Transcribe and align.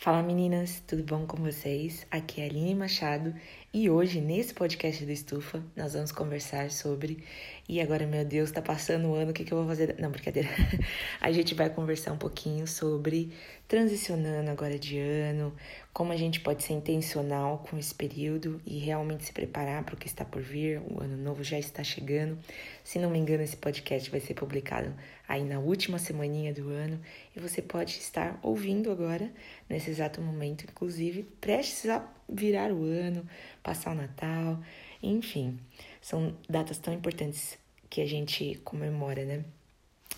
Fala 0.00 0.22
meninas, 0.22 0.80
tudo 0.86 1.02
bom 1.02 1.26
com 1.26 1.38
vocês? 1.38 2.06
Aqui 2.08 2.40
é 2.40 2.44
a 2.44 2.46
Aline 2.46 2.72
Machado 2.72 3.34
e 3.74 3.90
hoje, 3.90 4.20
nesse 4.20 4.54
podcast 4.54 5.04
do 5.04 5.10
Estufa, 5.10 5.60
nós 5.74 5.92
vamos 5.94 6.12
conversar 6.12 6.70
sobre. 6.70 7.24
E 7.68 7.82
agora, 7.82 8.06
meu 8.06 8.24
Deus, 8.24 8.50
tá 8.50 8.62
passando 8.62 9.08
o 9.08 9.14
ano, 9.14 9.30
o 9.30 9.34
que, 9.34 9.44
que 9.44 9.52
eu 9.52 9.58
vou 9.58 9.66
fazer? 9.66 9.94
Não, 9.98 10.10
brincadeira. 10.10 10.48
A 11.20 11.30
gente 11.30 11.54
vai 11.54 11.68
conversar 11.68 12.14
um 12.14 12.16
pouquinho 12.16 12.66
sobre 12.66 13.30
transicionando 13.68 14.50
agora 14.50 14.78
de 14.78 14.98
ano, 14.98 15.54
como 15.92 16.10
a 16.10 16.16
gente 16.16 16.40
pode 16.40 16.62
ser 16.62 16.72
intencional 16.72 17.62
com 17.68 17.76
esse 17.76 17.94
período 17.94 18.58
e 18.64 18.78
realmente 18.78 19.26
se 19.26 19.32
preparar 19.34 19.84
para 19.84 19.94
o 19.94 19.98
que 19.98 20.06
está 20.06 20.24
por 20.24 20.40
vir. 20.40 20.80
O 20.80 21.02
ano 21.02 21.18
novo 21.18 21.44
já 21.44 21.58
está 21.58 21.84
chegando. 21.84 22.38
Se 22.82 22.98
não 22.98 23.10
me 23.10 23.18
engano, 23.18 23.42
esse 23.42 23.58
podcast 23.58 24.10
vai 24.10 24.20
ser 24.20 24.32
publicado 24.32 24.94
aí 25.28 25.44
na 25.44 25.58
última 25.58 25.98
semaninha 25.98 26.54
do 26.54 26.70
ano 26.70 26.98
e 27.36 27.40
você 27.40 27.60
pode 27.60 27.98
estar 27.98 28.38
ouvindo 28.42 28.90
agora, 28.90 29.30
nesse 29.68 29.90
exato 29.90 30.22
momento, 30.22 30.64
inclusive, 30.64 31.24
prestes 31.38 31.90
a 31.90 32.02
virar 32.26 32.72
o 32.72 32.82
ano, 32.82 33.28
passar 33.62 33.92
o 33.92 33.94
Natal, 33.94 34.58
enfim, 35.02 35.58
são 36.00 36.36
datas 36.48 36.78
tão 36.78 36.92
importantes 36.92 37.58
que 37.88 38.00
a 38.00 38.06
gente 38.06 38.60
comemora, 38.64 39.24
né? 39.24 39.44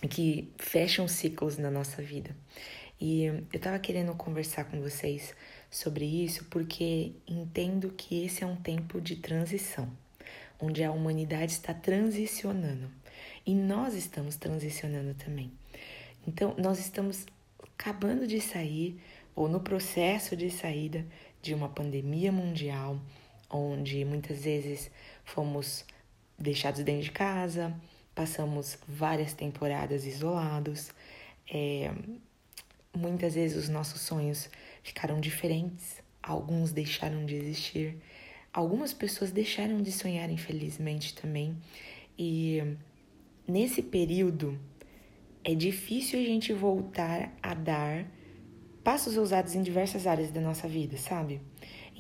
Que 0.09 0.51
fecham 0.59 1.07
ciclos 1.07 1.59
na 1.59 1.71
nossa 1.71 2.03
vida. 2.03 2.35
E 3.01 3.25
eu 3.53 3.61
tava 3.61 3.79
querendo 3.79 4.15
conversar 4.15 4.65
com 4.65 4.81
vocês 4.81 5.35
sobre 5.71 6.05
isso 6.05 6.45
porque 6.47 7.13
entendo 7.27 7.91
que 7.97 8.25
esse 8.25 8.45
é 8.45 8.47
um 8.47 8.57
tempo 8.57 9.01
de 9.01 9.17
transição, 9.17 9.91
onde 10.61 10.85
a 10.85 10.91
humanidade 10.91 11.53
está 11.53 11.73
transicionando 11.73 12.91
e 13.47 13.55
nós 13.55 13.95
estamos 13.95 14.37
transicionando 14.37 15.15
também. 15.15 15.51
Então, 16.27 16.55
nós 16.59 16.79
estamos 16.79 17.25
acabando 17.75 18.27
de 18.27 18.41
sair 18.41 19.01
ou 19.35 19.49
no 19.49 19.61
processo 19.61 20.37
de 20.37 20.51
saída 20.51 21.07
de 21.41 21.55
uma 21.55 21.69
pandemia 21.69 22.31
mundial, 22.31 23.01
onde 23.49 24.05
muitas 24.05 24.45
vezes 24.45 24.91
fomos 25.31 25.85
deixados 26.39 26.83
dentro 26.83 27.05
de 27.05 27.13
casa, 27.13 27.75
passamos 28.15 28.79
várias 28.87 29.33
temporadas 29.33 30.05
isolados, 30.05 30.91
é, 31.51 31.93
muitas 32.97 33.35
vezes 33.35 33.57
os 33.57 33.69
nossos 33.69 34.01
sonhos 34.01 34.51
ficaram 34.83 35.21
diferentes, 35.21 36.03
alguns 36.23 36.73
deixaram 36.73 37.25
de 37.25 37.37
existir, 37.37 37.97
algumas 38.53 38.93
pessoas 38.93 39.31
deixaram 39.31 39.81
de 39.83 39.93
sonhar, 39.93 40.29
infelizmente 40.31 41.15
também, 41.15 41.57
e 42.19 42.63
nesse 43.47 43.83
período 43.83 44.59
é 45.45 45.55
difícil 45.55 46.21
a 46.21 46.25
gente 46.25 46.53
voltar 46.53 47.33
a 47.43 47.55
dar 47.55 48.07
passos 48.83 49.17
ousados 49.17 49.55
em 49.55 49.63
diversas 49.63 50.07
áreas 50.07 50.31
da 50.31 50.41
nossa 50.41 50.67
vida, 50.67 50.97
sabe? 50.97 51.41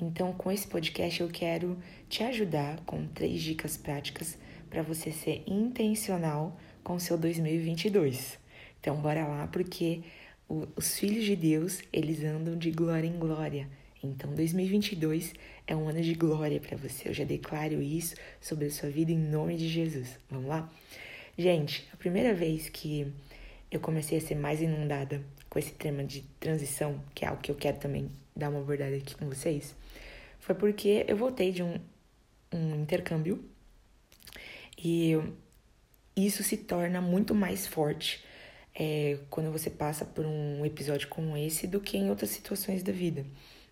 Então, 0.01 0.33
com 0.33 0.51
esse 0.51 0.67
podcast, 0.67 1.20
eu 1.20 1.29
quero 1.29 1.77
te 2.09 2.23
ajudar 2.23 2.81
com 2.87 3.06
três 3.06 3.43
dicas 3.43 3.77
práticas 3.77 4.39
para 4.70 4.83
você 4.83 5.12
ser 5.12 5.43
intencional 5.47 6.59
com 6.83 6.98
seu 6.98 7.19
2022. 7.19 8.39
Então, 8.81 8.97
bora 8.97 9.27
lá, 9.27 9.47
porque 9.48 10.01
o, 10.48 10.67
os 10.75 10.98
filhos 10.98 11.25
de 11.25 11.37
Deus, 11.37 11.83
eles 11.93 12.25
andam 12.25 12.56
de 12.56 12.71
glória 12.71 13.06
em 13.06 13.19
glória. 13.19 13.69
Então, 14.03 14.34
2022 14.34 15.34
é 15.67 15.77
um 15.77 15.87
ano 15.87 16.01
de 16.01 16.15
glória 16.15 16.59
para 16.59 16.78
você. 16.78 17.11
Eu 17.11 17.12
já 17.12 17.25
declaro 17.25 17.83
isso 17.83 18.15
sobre 18.41 18.67
a 18.67 18.71
sua 18.71 18.89
vida 18.89 19.12
em 19.12 19.19
nome 19.19 19.55
de 19.56 19.69
Jesus. 19.69 20.19
Vamos 20.31 20.48
lá? 20.48 20.73
Gente, 21.37 21.87
a 21.93 21.97
primeira 21.98 22.33
vez 22.33 22.71
que 22.71 23.12
eu 23.71 23.81
comecei 23.81 24.17
a 24.17 24.21
ser 24.21 24.34
mais 24.34 24.62
inundada 24.62 25.23
com 25.51 25.59
esse 25.59 25.73
tema 25.73 26.03
de 26.03 26.23
transição, 26.41 27.03
que 27.15 27.27
é 27.27 27.28
algo 27.28 27.43
que 27.43 27.51
eu 27.51 27.55
quero 27.55 27.78
também 27.78 28.09
dar 28.34 28.50
uma 28.50 28.61
abordada 28.61 28.97
aqui 28.97 29.14
com 29.14 29.28
vocês, 29.28 29.75
foi 30.39 30.55
porque 30.55 31.05
eu 31.06 31.17
voltei 31.17 31.53
de 31.53 31.62
um, 31.62 31.78
um 32.53 32.83
intercâmbio 32.83 33.45
e 34.77 35.16
isso 36.16 36.43
se 36.43 36.56
torna 36.56 37.00
muito 37.00 37.34
mais 37.34 37.66
forte 37.66 38.25
é, 38.75 39.19
quando 39.28 39.50
você 39.50 39.69
passa 39.69 40.05
por 40.05 40.25
um 40.25 40.65
episódio 40.65 41.09
como 41.09 41.37
esse 41.37 41.66
do 41.66 41.81
que 41.81 41.97
em 41.97 42.09
outras 42.10 42.31
situações 42.31 42.82
da 42.82 42.93
vida. 42.93 43.25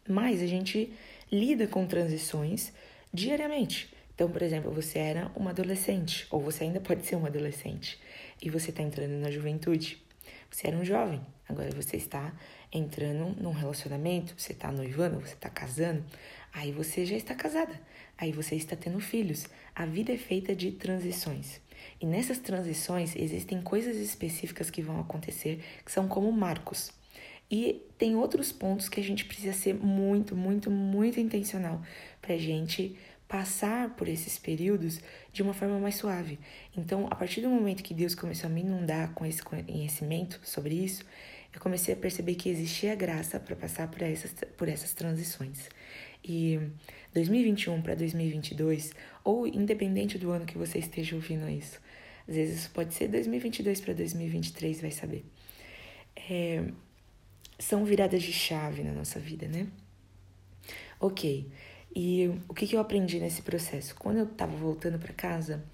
Mas 0.09 0.43
a 0.43 0.47
gente 0.47 0.93
lida 1.31 1.67
com 1.67 1.87
transições 1.87 2.73
diariamente. 3.13 3.93
Então, 4.15 4.31
por 4.31 4.43
exemplo, 4.43 4.71
você 4.73 4.99
era 4.99 5.31
uma 5.37 5.51
adolescente, 5.51 6.27
ou 6.31 6.41
você 6.41 6.65
ainda 6.65 6.81
pode 6.81 7.07
ser 7.07 7.15
uma 7.15 7.29
adolescente, 7.29 7.99
e 8.43 8.51
você 8.51 8.71
está 8.71 8.83
entrando 8.83 9.13
na 9.13 9.31
juventude. 9.31 10.03
Você 10.51 10.69
era 10.69 10.77
um 10.77 10.85
jovem, 10.85 11.21
agora 11.49 11.71
você 11.71 11.97
está 11.97 12.33
entrando 12.73 13.35
num 13.41 13.53
relacionamento, 13.53 14.35
você 14.37 14.53
está 14.53 14.71
noivando, 14.71 15.21
você 15.21 15.35
está 15.35 15.49
casando, 15.49 16.05
Aí 16.53 16.73
você 16.73 17.05
já 17.05 17.17
está 17.17 17.35
casada, 17.35 17.81
aí 18.17 18.33
você 18.33 18.57
está 18.57 18.75
tendo 18.75 19.01
filhos. 19.01 19.47
A 19.75 19.87
vida 19.87 20.13
é 20.13 20.17
feita 20.17 20.55
de 20.55 20.73
transições. 20.73 21.61
E 22.01 22.07
nessas 22.07 22.39
transições 22.39 23.15
existem 23.15 23.63
coisas 23.63 23.97
específicas 23.97 24.71
que 24.71 24.83
vão 24.83 25.01
acontecer 25.01 25.63
que 25.85 25.93
são 25.93 26.09
como 26.09 26.31
marcos. 26.33 26.91
E 27.51 27.83
tem 27.97 28.17
outros 28.17 28.53
pontos 28.53 28.89
que 28.89 29.01
a 29.01 29.05
gente 29.05 29.25
precisa 29.25 29.53
ser 29.53 29.75
muito, 29.75 30.37
muito, 30.37 30.71
muito 30.71 31.21
intencional 31.21 31.81
para 32.21 32.35
a 32.35 32.39
gente 32.39 32.97
passar 33.27 33.95
por 33.95 34.09
esses 34.09 34.39
períodos 34.39 35.01
de 35.39 35.43
uma 35.45 35.55
forma 35.55 35.79
mais 35.79 35.95
suave. 35.95 36.37
Então, 36.77 37.07
a 37.09 37.15
partir 37.15 37.41
do 37.41 37.49
momento 37.49 37.81
que 37.81 37.95
Deus 37.95 38.13
começou 38.13 38.51
a 38.51 38.53
me 38.53 38.61
inundar 38.61 39.13
com 39.15 39.25
esse 39.25 39.41
conhecimento 39.41 40.41
sobre 40.43 40.75
isso, 40.75 41.05
eu 41.55 41.61
comecei 41.61 41.95
a 41.95 41.97
perceber 41.97 42.35
que 42.35 42.49
existia 42.49 42.93
graça 42.97 43.39
para 43.39 43.55
passar 43.55 43.87
por 43.87 44.03
essas, 44.03 44.35
por 44.57 44.69
essas 44.69 44.93
transições. 44.95 45.69
E 46.25 46.59
2021 47.15 47.81
para 47.83 47.95
2022, 47.95 48.93
ou 49.23 49.47
independente 49.47 50.19
do 50.19 50.33
ano 50.33 50.45
que 50.45 50.59
você 50.59 50.81
esteja 50.81 51.15
ouvindo 51.15 51.49
isso, 51.49 51.81
às 52.29 52.35
vezes 52.35 52.67
pode 52.67 52.93
ser 52.93 53.07
2022 53.07 53.81
para 53.81 53.95
2023, 53.95 54.81
vai 54.81 54.91
saber. 54.91 55.25
É, 56.17 56.65
são 57.61 57.85
viradas 57.85 58.25
de 58.25 58.33
chave 58.33 58.83
na 58.83 58.93
nossa 58.93 59.21
vida, 59.21 59.47
né? 59.47 59.69
Ok. 60.99 61.47
E 61.99 62.29
o 62.49 62.55
que, 62.55 62.69
que 62.69 62.77
eu 62.77 62.81
aprendi 62.81 63.19
nesse 63.19 63.43
processo? 63.43 63.97
Quando 63.97 64.19
eu 64.19 64.25
estava 64.25 64.57
voltando 64.57 65.01
para 65.01 65.13
casa, 65.13 65.65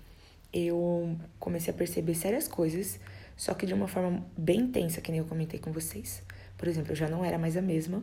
eu 0.52 1.14
comecei 1.38 1.74
a 1.74 1.76
perceber 1.76 2.14
sérias 2.14 2.48
coisas, 2.48 2.98
só 3.36 3.52
que 3.52 3.66
de 3.66 3.74
uma 3.74 3.86
forma 3.86 4.24
bem 4.34 4.60
intensa, 4.60 5.02
que 5.02 5.10
nem 5.10 5.18
eu 5.18 5.26
comentei 5.26 5.60
com 5.60 5.70
vocês. 5.70 6.22
Por 6.56 6.66
exemplo, 6.66 6.92
eu 6.92 6.96
já 6.96 7.10
não 7.10 7.22
era 7.22 7.36
mais 7.36 7.58
a 7.58 7.62
mesma 7.62 8.02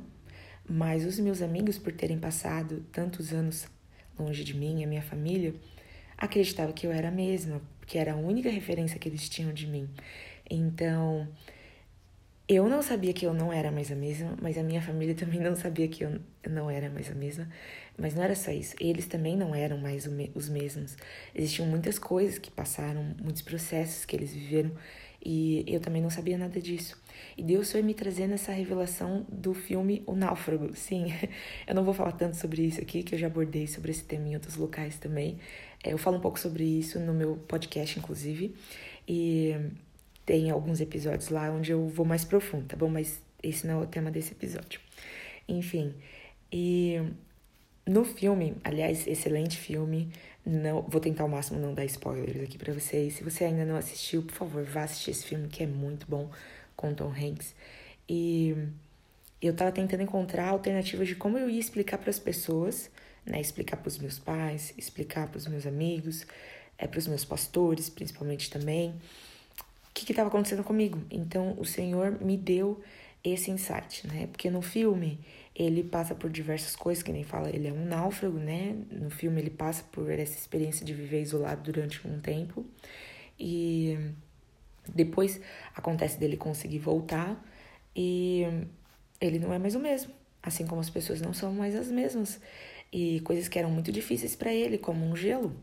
mas 0.67 1.05
os 1.05 1.19
meus 1.19 1.41
amigos, 1.41 1.77
por 1.77 1.91
terem 1.91 2.17
passado 2.17 2.85
tantos 2.91 3.33
anos 3.33 3.67
longe 4.17 4.43
de 4.43 4.55
mim, 4.55 4.83
a 4.83 4.87
minha 4.87 5.01
família, 5.01 5.53
acreditavam 6.17 6.73
que 6.73 6.85
eu 6.85 6.91
era 6.91 7.07
a 7.07 7.11
mesma, 7.11 7.61
que 7.85 7.97
era 7.97 8.13
a 8.13 8.15
única 8.15 8.49
referência 8.49 8.99
que 8.99 9.09
eles 9.09 9.27
tinham 9.27 9.53
de 9.53 9.67
mim. 9.67 9.89
Então, 10.49 11.27
eu 12.53 12.67
não 12.67 12.81
sabia 12.81 13.13
que 13.13 13.25
eu 13.25 13.33
não 13.33 13.53
era 13.53 13.71
mais 13.71 13.89
a 13.91 13.95
mesma, 13.95 14.35
mas 14.41 14.57
a 14.57 14.63
minha 14.63 14.81
família 14.81 15.15
também 15.15 15.39
não 15.39 15.55
sabia 15.55 15.87
que 15.87 16.03
eu 16.03 16.19
não 16.49 16.69
era 16.69 16.89
mais 16.89 17.09
a 17.09 17.15
mesma. 17.15 17.47
Mas 17.97 18.13
não 18.13 18.23
era 18.23 18.35
só 18.35 18.51
isso, 18.51 18.75
eles 18.79 19.05
também 19.05 19.37
não 19.37 19.55
eram 19.55 19.77
mais 19.77 20.07
os 20.35 20.49
mesmos. 20.49 20.97
Existiam 21.33 21.67
muitas 21.67 21.97
coisas 21.97 22.39
que 22.39 22.51
passaram, 22.51 23.15
muitos 23.21 23.41
processos 23.41 24.05
que 24.05 24.15
eles 24.15 24.33
viveram 24.33 24.71
e 25.23 25.63
eu 25.67 25.79
também 25.79 26.01
não 26.01 26.09
sabia 26.09 26.37
nada 26.37 26.59
disso. 26.59 26.99
E 27.37 27.43
Deus 27.43 27.71
foi 27.71 27.81
me 27.81 27.93
trazendo 27.93 28.33
essa 28.33 28.51
revelação 28.51 29.25
do 29.29 29.53
filme 29.53 30.03
O 30.05 30.15
Náufrago. 30.15 30.75
Sim, 30.75 31.05
eu 31.67 31.75
não 31.75 31.83
vou 31.83 31.93
falar 31.93 32.13
tanto 32.13 32.35
sobre 32.35 32.63
isso 32.63 32.81
aqui, 32.81 33.03
que 33.03 33.15
eu 33.15 33.19
já 33.19 33.27
abordei 33.27 33.67
sobre 33.67 33.91
esse 33.91 34.03
tema 34.03 34.27
em 34.27 34.33
outros 34.33 34.55
locais 34.57 34.97
também. 34.97 35.37
É, 35.83 35.93
eu 35.93 35.97
falo 35.97 36.17
um 36.17 36.21
pouco 36.21 36.39
sobre 36.39 36.63
isso 36.63 36.99
no 36.99 37.13
meu 37.13 37.37
podcast, 37.47 37.97
inclusive. 37.99 38.55
E 39.07 39.55
tem 40.31 40.49
alguns 40.49 40.79
episódios 40.79 41.27
lá 41.27 41.51
onde 41.51 41.73
eu 41.73 41.89
vou 41.89 42.05
mais 42.05 42.23
profundo, 42.23 42.65
tá 42.65 42.77
bom? 42.77 42.87
Mas 42.87 43.21
esse 43.43 43.67
não 43.67 43.81
é 43.81 43.83
o 43.83 43.85
tema 43.85 44.09
desse 44.09 44.31
episódio. 44.31 44.79
Enfim, 45.45 45.93
e 46.49 47.01
no 47.85 48.05
filme, 48.05 48.55
aliás, 48.63 49.05
excelente 49.07 49.57
filme. 49.57 50.09
Não, 50.45 50.83
vou 50.83 51.01
tentar 51.01 51.23
ao 51.23 51.27
máximo 51.27 51.59
não 51.59 51.73
dar 51.73 51.83
spoilers 51.83 52.43
aqui 52.43 52.57
para 52.57 52.73
vocês. 52.73 53.15
Se 53.15 53.25
você 53.25 53.43
ainda 53.43 53.65
não 53.65 53.75
assistiu, 53.75 54.23
por 54.23 54.33
favor, 54.33 54.63
vá 54.63 54.83
assistir 54.83 55.11
esse 55.11 55.25
filme 55.25 55.49
que 55.49 55.63
é 55.63 55.67
muito 55.67 56.07
bom 56.07 56.31
com 56.77 56.93
Tom 56.93 57.11
Hanks. 57.11 57.53
E 58.07 58.55
eu 59.41 59.53
tava 59.53 59.73
tentando 59.73 60.01
encontrar 60.01 60.47
alternativas 60.47 61.09
de 61.09 61.15
como 61.15 61.37
eu 61.37 61.49
ia 61.49 61.59
explicar 61.59 61.97
para 61.97 62.09
as 62.09 62.19
pessoas, 62.19 62.89
né? 63.25 63.41
Explicar 63.41 63.75
para 63.75 63.89
os 63.89 63.97
meus 63.97 64.17
pais, 64.17 64.73
explicar 64.77 65.27
para 65.27 65.39
os 65.39 65.45
meus 65.45 65.67
amigos, 65.67 66.25
é 66.77 66.87
para 66.87 66.99
os 66.99 67.07
meus 67.07 67.25
pastores, 67.25 67.89
principalmente 67.89 68.49
também, 68.49 68.95
que 69.93 70.11
estava 70.11 70.29
acontecendo 70.29 70.63
comigo. 70.63 70.99
Então, 71.09 71.55
o 71.57 71.65
Senhor 71.65 72.21
me 72.21 72.37
deu 72.37 72.81
esse 73.23 73.51
insight, 73.51 74.07
né? 74.07 74.27
Porque 74.27 74.49
no 74.49 74.61
filme 74.61 75.19
ele 75.55 75.83
passa 75.83 76.15
por 76.15 76.29
diversas 76.29 76.75
coisas, 76.75 77.03
que 77.03 77.11
nem 77.11 77.23
fala, 77.23 77.49
ele 77.49 77.67
é 77.67 77.73
um 77.73 77.85
náufrago, 77.85 78.37
né? 78.37 78.75
No 78.89 79.09
filme 79.09 79.39
ele 79.39 79.49
passa 79.49 79.83
por 79.91 80.09
essa 80.09 80.37
experiência 80.37 80.85
de 80.85 80.93
viver 80.93 81.21
isolado 81.21 81.71
durante 81.71 82.05
um 82.07 82.19
tempo 82.19 82.65
e 83.39 83.97
depois 84.87 85.39
acontece 85.75 86.19
dele 86.19 86.37
conseguir 86.37 86.79
voltar 86.79 87.43
e 87.95 88.43
ele 89.19 89.37
não 89.39 89.53
é 89.53 89.59
mais 89.59 89.75
o 89.75 89.79
mesmo, 89.79 90.13
assim 90.41 90.65
como 90.65 90.81
as 90.81 90.89
pessoas 90.89 91.21
não 91.21 91.33
são 91.33 91.53
mais 91.53 91.75
as 91.75 91.91
mesmas. 91.91 92.39
E 92.91 93.21
coisas 93.21 93.47
que 93.47 93.57
eram 93.57 93.69
muito 93.71 93.91
difíceis 93.91 94.35
para 94.35 94.53
ele, 94.53 94.77
como 94.77 95.05
um 95.05 95.15
gelo. 95.15 95.55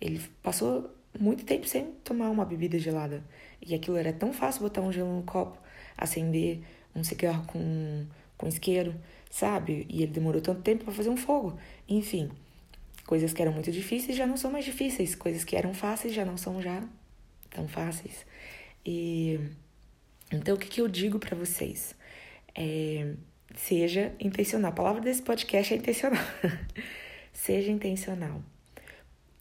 Ele 0.00 0.20
passou 0.42 0.94
muito 1.18 1.44
tempo 1.44 1.66
sem 1.66 1.86
tomar 2.04 2.30
uma 2.30 2.44
bebida 2.44 2.78
gelada. 2.78 3.24
E 3.60 3.74
aquilo 3.74 3.96
era 3.96 4.12
tão 4.12 4.32
fácil 4.32 4.62
botar 4.62 4.80
um 4.80 4.92
gelo 4.92 5.14
no 5.14 5.22
copo, 5.22 5.58
acender 5.96 6.60
um 6.94 7.04
cigarro 7.04 7.44
com, 7.46 8.06
com 8.36 8.48
isqueiro, 8.48 8.94
sabe? 9.30 9.86
E 9.88 10.02
ele 10.02 10.12
demorou 10.12 10.40
tanto 10.40 10.62
tempo 10.62 10.84
para 10.84 10.94
fazer 10.94 11.10
um 11.10 11.16
fogo. 11.16 11.58
Enfim, 11.88 12.30
coisas 13.06 13.32
que 13.32 13.42
eram 13.42 13.52
muito 13.52 13.70
difíceis 13.70 14.16
já 14.16 14.26
não 14.26 14.36
são 14.36 14.50
mais 14.50 14.64
difíceis, 14.64 15.14
coisas 15.14 15.44
que 15.44 15.56
eram 15.56 15.74
fáceis 15.74 16.14
já 16.14 16.24
não 16.24 16.36
são 16.36 16.60
já 16.62 16.82
tão 17.50 17.68
fáceis. 17.68 18.24
E 18.84 19.38
então 20.32 20.54
o 20.54 20.58
que, 20.58 20.68
que 20.68 20.80
eu 20.80 20.88
digo 20.88 21.18
para 21.18 21.36
vocês? 21.36 21.94
É, 22.54 23.14
seja 23.56 24.14
intencional. 24.20 24.70
A 24.70 24.74
palavra 24.74 25.00
desse 25.00 25.22
podcast 25.22 25.74
é 25.74 25.76
intencional. 25.76 26.24
seja 27.32 27.70
intencional. 27.70 28.42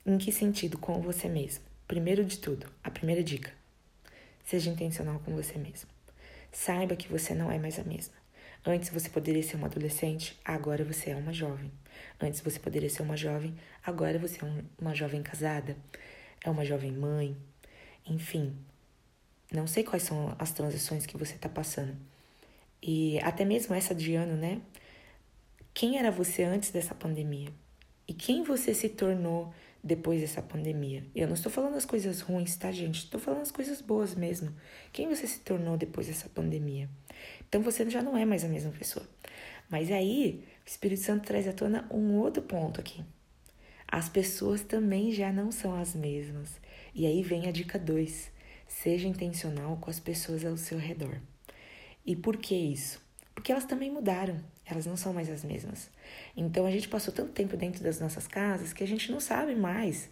Em 0.05 0.17
que 0.17 0.31
sentido? 0.31 0.77
Com 0.77 1.01
você 1.01 1.27
mesmo. 1.27 1.63
Primeiro 1.87 2.23
de 2.23 2.37
tudo, 2.37 2.67
a 2.83 2.91
primeira 2.91 3.23
dica. 3.23 3.58
Seja 4.49 4.71
intencional 4.71 5.19
com 5.19 5.35
você 5.35 5.59
mesmo. 5.59 5.87
Saiba 6.51 6.95
que 6.95 7.07
você 7.07 7.35
não 7.35 7.51
é 7.51 7.59
mais 7.59 7.77
a 7.77 7.83
mesma. 7.83 8.15
Antes 8.65 8.89
você 8.89 9.07
poderia 9.07 9.43
ser 9.43 9.57
uma 9.57 9.67
adolescente, 9.67 10.39
agora 10.43 10.83
você 10.83 11.11
é 11.11 11.15
uma 11.15 11.31
jovem. 11.31 11.71
Antes 12.19 12.41
você 12.41 12.59
poderia 12.59 12.89
ser 12.89 13.03
uma 13.03 13.15
jovem, 13.15 13.55
agora 13.85 14.17
você 14.17 14.43
é 14.43 14.63
uma 14.81 14.95
jovem 14.95 15.21
casada, 15.21 15.77
é 16.43 16.49
uma 16.49 16.65
jovem 16.65 16.91
mãe. 16.91 17.37
Enfim, 18.07 18.55
não 19.53 19.67
sei 19.67 19.83
quais 19.83 20.01
são 20.01 20.35
as 20.39 20.51
transições 20.51 21.05
que 21.05 21.15
você 21.15 21.35
está 21.35 21.47
passando. 21.47 21.95
E 22.81 23.19
até 23.19 23.45
mesmo 23.45 23.75
essa 23.75 23.93
de 23.93 24.15
ano, 24.15 24.35
né? 24.35 24.59
Quem 25.75 25.99
era 25.99 26.09
você 26.09 26.41
antes 26.41 26.71
dessa 26.71 26.95
pandemia? 26.95 27.53
E 28.07 28.15
quem 28.15 28.41
você 28.41 28.73
se 28.73 28.89
tornou 28.89 29.53
depois 29.83 30.21
dessa 30.21 30.41
pandemia. 30.41 31.05
Eu 31.15 31.27
não 31.27 31.33
estou 31.33 31.51
falando 31.51 31.75
as 31.75 31.85
coisas 31.85 32.21
ruins, 32.21 32.55
tá, 32.55 32.71
gente? 32.71 33.05
Estou 33.05 33.19
falando 33.19 33.41
as 33.41 33.51
coisas 33.51 33.81
boas 33.81 34.15
mesmo. 34.15 34.53
Quem 34.91 35.07
você 35.07 35.25
se 35.25 35.39
tornou 35.39 35.77
depois 35.77 36.07
dessa 36.07 36.29
pandemia? 36.29 36.89
Então 37.47 37.61
você 37.61 37.89
já 37.89 38.01
não 38.01 38.17
é 38.17 38.25
mais 38.25 38.43
a 38.43 38.47
mesma 38.47 38.71
pessoa. 38.71 39.07
Mas 39.69 39.91
aí, 39.91 40.43
o 40.65 40.69
Espírito 40.69 41.01
Santo 41.01 41.27
traz 41.27 41.47
à 41.47 41.53
tona 41.53 41.87
um 41.91 42.15
outro 42.15 42.41
ponto 42.41 42.79
aqui. 42.79 43.03
As 43.87 44.09
pessoas 44.09 44.61
também 44.61 45.11
já 45.11 45.31
não 45.31 45.51
são 45.51 45.73
as 45.79 45.95
mesmas. 45.95 46.59
E 46.93 47.05
aí 47.05 47.23
vem 47.23 47.47
a 47.47 47.51
dica 47.51 47.79
2. 47.79 48.31
Seja 48.67 49.07
intencional 49.07 49.77
com 49.77 49.89
as 49.89 49.99
pessoas 49.99 50.45
ao 50.45 50.57
seu 50.57 50.77
redor. 50.77 51.19
E 52.05 52.15
por 52.15 52.37
que 52.37 52.55
isso? 52.55 53.01
Porque 53.33 53.51
elas 53.51 53.65
também 53.65 53.89
mudaram, 53.89 54.39
elas 54.69 54.85
não 54.85 54.97
são 54.97 55.13
mais 55.13 55.29
as 55.29 55.43
mesmas. 55.43 55.89
Então 56.35 56.65
a 56.65 56.71
gente 56.71 56.87
passou 56.87 57.13
tanto 57.13 57.31
tempo 57.31 57.57
dentro 57.57 57.83
das 57.83 57.99
nossas 57.99 58.27
casas 58.27 58.73
que 58.73 58.83
a 58.83 58.87
gente 58.87 59.11
não 59.11 59.19
sabe 59.19 59.55
mais 59.55 60.09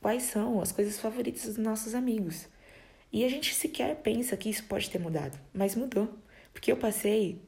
quais 0.00 0.24
são 0.24 0.60
as 0.60 0.72
coisas 0.72 0.98
favoritas 0.98 1.44
dos 1.44 1.56
nossos 1.56 1.94
amigos. 1.94 2.48
E 3.12 3.24
a 3.24 3.28
gente 3.28 3.54
sequer 3.54 3.96
pensa 3.96 4.36
que 4.36 4.48
isso 4.48 4.64
pode 4.64 4.90
ter 4.90 4.98
mudado, 4.98 5.38
mas 5.52 5.76
mudou. 5.76 6.08
Porque 6.52 6.72
eu 6.72 6.76
passei 6.76 7.40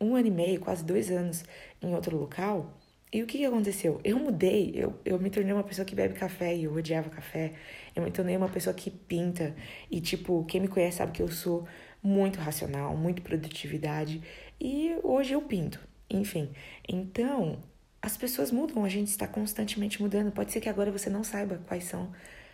um 0.00 0.16
ano 0.16 0.28
e 0.28 0.30
meio, 0.30 0.60
quase 0.60 0.84
dois 0.84 1.10
anos, 1.10 1.44
em 1.80 1.94
outro 1.94 2.16
local. 2.16 2.76
E 3.12 3.22
o 3.22 3.26
que, 3.26 3.44
aconteceu? 3.44 4.00
Eu 4.04 4.18
mudei, 4.18 4.72
eu, 4.74 4.98
eu 5.04 5.18
me 5.18 5.30
tornei 5.30 5.52
uma 5.52 5.64
pessoa 5.64 5.84
que 5.84 5.94
bebe 5.94 6.14
café 6.14 6.56
e 6.56 6.64
eu 6.64 6.72
odiava 6.72 7.10
café. 7.10 7.52
Eu 7.94 8.02
me 8.02 8.10
tornei 8.10 8.36
uma 8.36 8.48
pessoa 8.48 8.72
que 8.72 8.90
pinta. 8.90 9.54
E, 9.90 10.00
tipo, 10.00 10.44
quem 10.44 10.60
me 10.60 10.68
conhece 10.68 10.98
sabe 10.98 11.12
que 11.12 11.22
eu 11.22 11.28
sou 11.28 11.66
muito 12.02 12.38
racional, 12.38 12.96
muito 12.96 13.20
produtividade. 13.20 14.22
E 14.60 14.96
hoje 15.02 15.32
eu 15.32 15.42
pinto. 15.42 15.80
Enfim, 16.10 16.50
então 16.88 17.58
as 18.02 18.16
pessoas 18.16 18.50
mudam, 18.50 18.84
a 18.84 18.88
gente 18.88 19.08
está 19.08 19.28
constantemente 19.28 20.02
mudando. 20.02 20.32
Pode 20.32 20.52
ser 20.52 20.60
que 20.60 20.68
agora 20.68 20.90
você 20.90 21.08
não 21.08 21.22
saiba 21.22 21.60
quais 21.66 21.84
são 21.84 22.10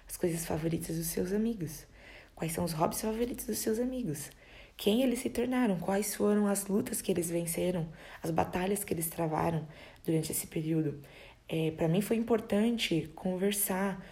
as 0.08 0.17
coisas 0.17 0.44
favoritas 0.44 0.97
dos 0.97 1.06
seus 1.06 1.32
amigos, 1.32 1.87
quais 2.35 2.53
são 2.53 2.64
os 2.64 2.73
hobbies 2.73 3.00
favoritos 3.00 3.47
dos 3.47 3.58
seus 3.58 3.79
amigos, 3.79 4.31
quem 4.76 5.03
eles 5.03 5.20
se 5.20 5.31
tornaram, 5.31 5.79
quais 5.79 6.14
foram 6.14 6.47
as 6.47 6.67
lutas 6.67 7.00
que 7.00 7.11
eles 7.11 7.31
venceram, 7.31 7.88
as 8.23 8.31
batalhas 8.31 8.85
que 8.85 8.93
eles 8.93 9.08
travaram 9.08 9.67
durante 10.05 10.31
esse 10.31 10.47
período. 10.47 11.00
É, 11.49 11.70
Para 11.70 11.88
mim 11.88 12.02
foi 12.02 12.17
importante 12.17 13.11
conversar 13.14 14.05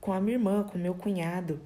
com 0.00 0.12
a 0.12 0.20
minha 0.20 0.36
irmã, 0.36 0.62
com 0.62 0.78
meu 0.78 0.94
cunhado, 0.94 1.60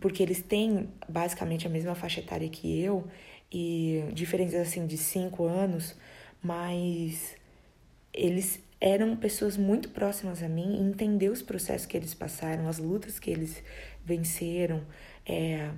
porque 0.00 0.22
eles 0.22 0.42
têm 0.42 0.90
basicamente 1.08 1.66
a 1.66 1.70
mesma 1.70 1.94
faixa 1.94 2.20
etária 2.20 2.48
que 2.48 2.80
eu 2.80 3.06
e 3.50 4.04
diferenças 4.12 4.60
assim 4.60 4.86
de 4.86 4.98
cinco 4.98 5.44
anos 5.44 5.96
mas 6.46 7.36
eles 8.12 8.60
eram 8.80 9.16
pessoas 9.16 9.56
muito 9.56 9.88
próximas 9.88 10.42
a 10.42 10.48
mim, 10.48 10.80
entender 10.80 11.28
os 11.28 11.42
processos 11.42 11.86
que 11.86 11.96
eles 11.96 12.14
passaram, 12.14 12.68
as 12.68 12.78
lutas 12.78 13.18
que 13.18 13.30
eles 13.30 13.62
venceram, 14.04 14.82
é, 15.26 15.70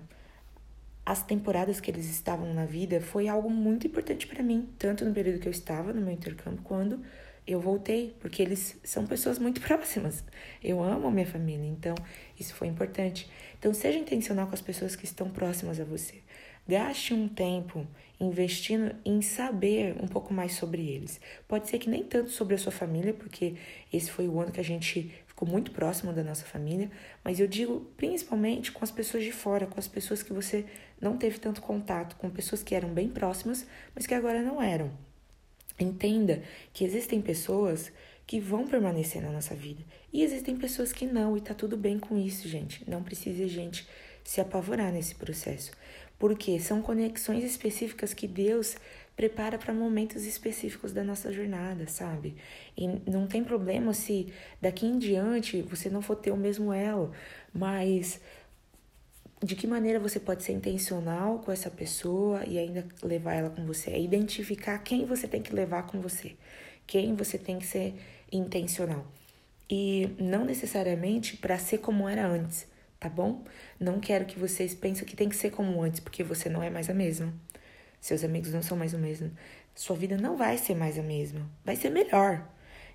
as 1.07 1.23
temporadas 1.23 1.81
que 1.81 1.91
eles 1.91 2.11
estavam 2.11 2.53
na 2.53 2.67
vida, 2.67 3.01
foi 3.01 3.29
algo 3.29 3.49
muito 3.49 3.87
importante 3.87 4.27
para 4.27 4.43
mim, 4.43 4.69
tanto 4.79 5.05
no 5.07 5.15
período 5.15 5.41
que 5.41 5.49
eu 5.49 5.53
estava 5.53 5.93
no 5.93 6.03
meu 6.03 6.13
intercâmbio, 6.13 6.61
quando 6.63 7.03
eu 7.47 7.61
voltei, 7.61 8.15
porque 8.21 8.43
eles 8.43 8.77
são 8.85 9.07
pessoas 9.07 9.39
muito 9.39 9.63
próximas. 9.67 10.23
Eu 10.63 10.83
amo 10.83 11.07
a 11.07 11.11
minha 11.11 11.27
família, 11.27 11.67
então 11.67 11.95
isso 12.39 12.55
foi 12.55 12.69
importante. 12.69 13.31
Então 13.59 13.73
seja 13.73 13.99
intencional 13.99 14.47
com 14.47 14.55
as 14.55 14.61
pessoas 14.61 14.95
que 14.95 15.07
estão 15.07 15.31
próximas 15.31 15.81
a 15.81 15.85
você. 15.85 16.17
Gaste 16.69 17.15
um 17.15 17.27
tempo 17.27 17.87
investindo 18.21 18.95
em 19.03 19.23
saber 19.23 19.97
um 20.03 20.07
pouco 20.07 20.35
mais 20.35 20.53
sobre 20.53 20.87
eles. 20.87 21.19
Pode 21.47 21.67
ser 21.67 21.79
que 21.79 21.89
nem 21.89 22.05
tanto 22.05 22.31
sobre 22.31 22.55
a 22.55 22.59
sua 22.59 22.71
família, 22.71 23.15
porque 23.15 23.55
esse 23.91 24.11
foi 24.11 24.29
o 24.29 24.39
ano 24.39 24.53
que 24.53 24.61
a 24.61 24.65
gente 24.65 25.11
ficou 25.27 25.49
muito 25.49 25.71
próximo 25.71 26.13
da 26.13 26.23
nossa 26.23 26.45
família, 26.45 26.91
mas 27.25 27.41
eu 27.41 27.47
digo 27.47 27.87
principalmente 27.97 28.71
com 28.71 28.85
as 28.85 28.91
pessoas 28.91 29.25
de 29.25 29.33
fora, 29.33 29.67
com 29.67 29.81
as 29.81 29.89
pessoas 29.89 30.23
que 30.23 30.31
você 30.31 30.67
não 31.01 31.17
teve 31.17 31.39
tanto 31.39 31.63
contato, 31.63 32.17
com 32.17 32.29
pessoas 32.29 32.63
que 32.63 32.75
eram 32.75 32.91
bem 32.91 33.09
próximas, 33.09 33.67
mas 33.95 34.07
que 34.07 34.13
agora 34.13 34.43
não 34.43 34.61
eram. 34.61 34.91
Entenda 35.81 36.43
que 36.75 36.85
existem 36.85 37.23
pessoas 37.23 37.91
que 38.27 38.39
vão 38.39 38.67
permanecer 38.67 39.23
na 39.23 39.31
nossa 39.31 39.55
vida 39.55 39.83
e 40.13 40.23
existem 40.23 40.55
pessoas 40.55 40.93
que 40.93 41.07
não, 41.07 41.35
e 41.35 41.41
tá 41.41 41.55
tudo 41.55 41.79
bem 41.79 41.99
com 41.99 42.19
isso, 42.19 42.47
gente. 42.47 42.85
Não 42.87 43.03
precisa 43.03 43.45
a 43.45 43.49
gente 43.49 43.89
se 44.23 44.43
apavorar 44.43 44.93
nesse 44.93 45.15
processo 45.15 45.71
porque 46.19 46.59
são 46.59 46.83
conexões 46.83 47.45
específicas 47.45 48.13
que 48.13 48.27
Deus 48.27 48.77
prepara 49.15 49.59
para 49.59 49.75
momentos 49.75 50.25
específicos 50.25 50.93
da 50.93 51.03
nossa 51.03 51.33
jornada, 51.33 51.87
sabe? 51.89 52.37
E 52.77 52.87
não 53.11 53.27
tem 53.27 53.43
problema 53.43 53.93
se 53.93 54.33
daqui 54.61 54.87
em 54.87 54.99
diante 54.99 55.63
você 55.63 55.91
não 55.91 56.03
for 56.03 56.17
ter 56.17 56.31
o 56.31 56.37
mesmo 56.37 56.73
elo, 56.73 57.13
mas 57.53 58.21
de 59.43 59.55
que 59.55 59.67
maneira 59.67 60.01
você 60.01 60.19
pode 60.19 60.43
ser 60.43 60.53
intencional 60.53 61.39
com 61.41 61.53
essa 61.53 61.71
pessoa 61.71 62.45
e 62.45 62.59
ainda 62.59 62.87
levar 63.03 63.35
ela 63.35 63.51
com 63.51 63.65
você? 63.65 63.91
É 63.91 64.01
identificar 64.01 64.79
quem 64.79 65.05
você 65.05 65.29
tem 65.29 65.43
que 65.43 65.55
levar 65.55 65.85
com 65.87 66.01
você, 66.01 66.37
quem 66.87 67.15
você 67.15 67.39
tem 67.39 67.59
que 67.59 67.67
ser 67.67 67.95
intencional. 68.31 69.07
E 69.71 70.11
não 70.19 70.45
necessariamente 70.45 71.37
para 71.37 71.59
ser 71.59 71.79
como 71.79 72.09
era 72.09 72.27
antes 72.27 72.67
tá 72.99 73.09
bom? 73.09 73.45
Não 73.79 74.01
quero 74.01 74.25
que 74.25 74.39
vocês 74.39 74.75
pensem 74.75 75.07
que 75.07 75.17
tem 75.17 75.29
que 75.29 75.37
ser 75.37 75.51
como 75.51 75.83
antes, 75.83 76.01
porque 76.01 76.23
você 76.23 76.49
não 76.49 76.63
é 76.63 76.71
mais 76.71 76.91
a 76.91 76.95
mesma. 76.95 77.33
Seus 78.01 78.25
amigos 78.25 78.53
não 78.53 78.63
são 78.63 78.77
mais 78.77 78.95
o 78.95 78.99
mesmo. 78.99 79.31
Sua 79.75 79.97
vida 79.97 80.17
não 80.17 80.37
vai 80.37 80.59
ser 80.59 80.75
mais 80.75 80.99
a 80.99 81.03
mesma. 81.03 81.49
Vai 81.65 81.77
ser 81.77 81.91
melhor. 81.91 82.49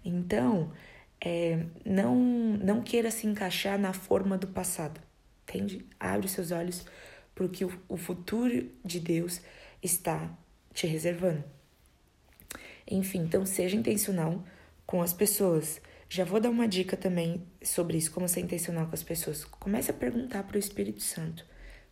Então, 0.03 0.71
é, 1.23 1.65
não, 1.85 2.15
não 2.15 2.81
queira 2.81 3.09
se 3.09 3.25
encaixar 3.27 3.79
na 3.79 3.93
forma 3.93 4.37
do 4.37 4.47
passado. 4.47 4.99
Entende? 5.47 5.85
Abre 5.99 6.27
seus 6.27 6.51
olhos 6.51 6.85
para 7.33 7.45
o 7.45 7.49
que 7.49 7.65
o 7.65 7.97
futuro 7.97 8.69
de 8.83 8.99
Deus 8.99 9.41
está 9.81 10.29
te 10.73 10.87
reservando. 10.87 11.43
Enfim, 12.89 13.19
então 13.19 13.45
seja 13.45 13.75
intencional 13.75 14.43
com 14.85 15.01
as 15.01 15.13
pessoas 15.13 15.81
já 16.13 16.23
vou 16.23 16.39
dar 16.39 16.51
uma 16.51 16.67
dica 16.67 16.95
também 16.95 17.43
sobre 17.63 17.97
isso, 17.97 18.11
como 18.11 18.29
ser 18.29 18.41
intencional 18.41 18.85
com 18.85 18.93
as 18.93 19.01
pessoas. 19.01 19.43
Comece 19.43 19.89
a 19.89 19.95
perguntar 19.95 20.43
para 20.43 20.57
o 20.57 20.59
Espírito 20.59 21.01
Santo 21.01 21.43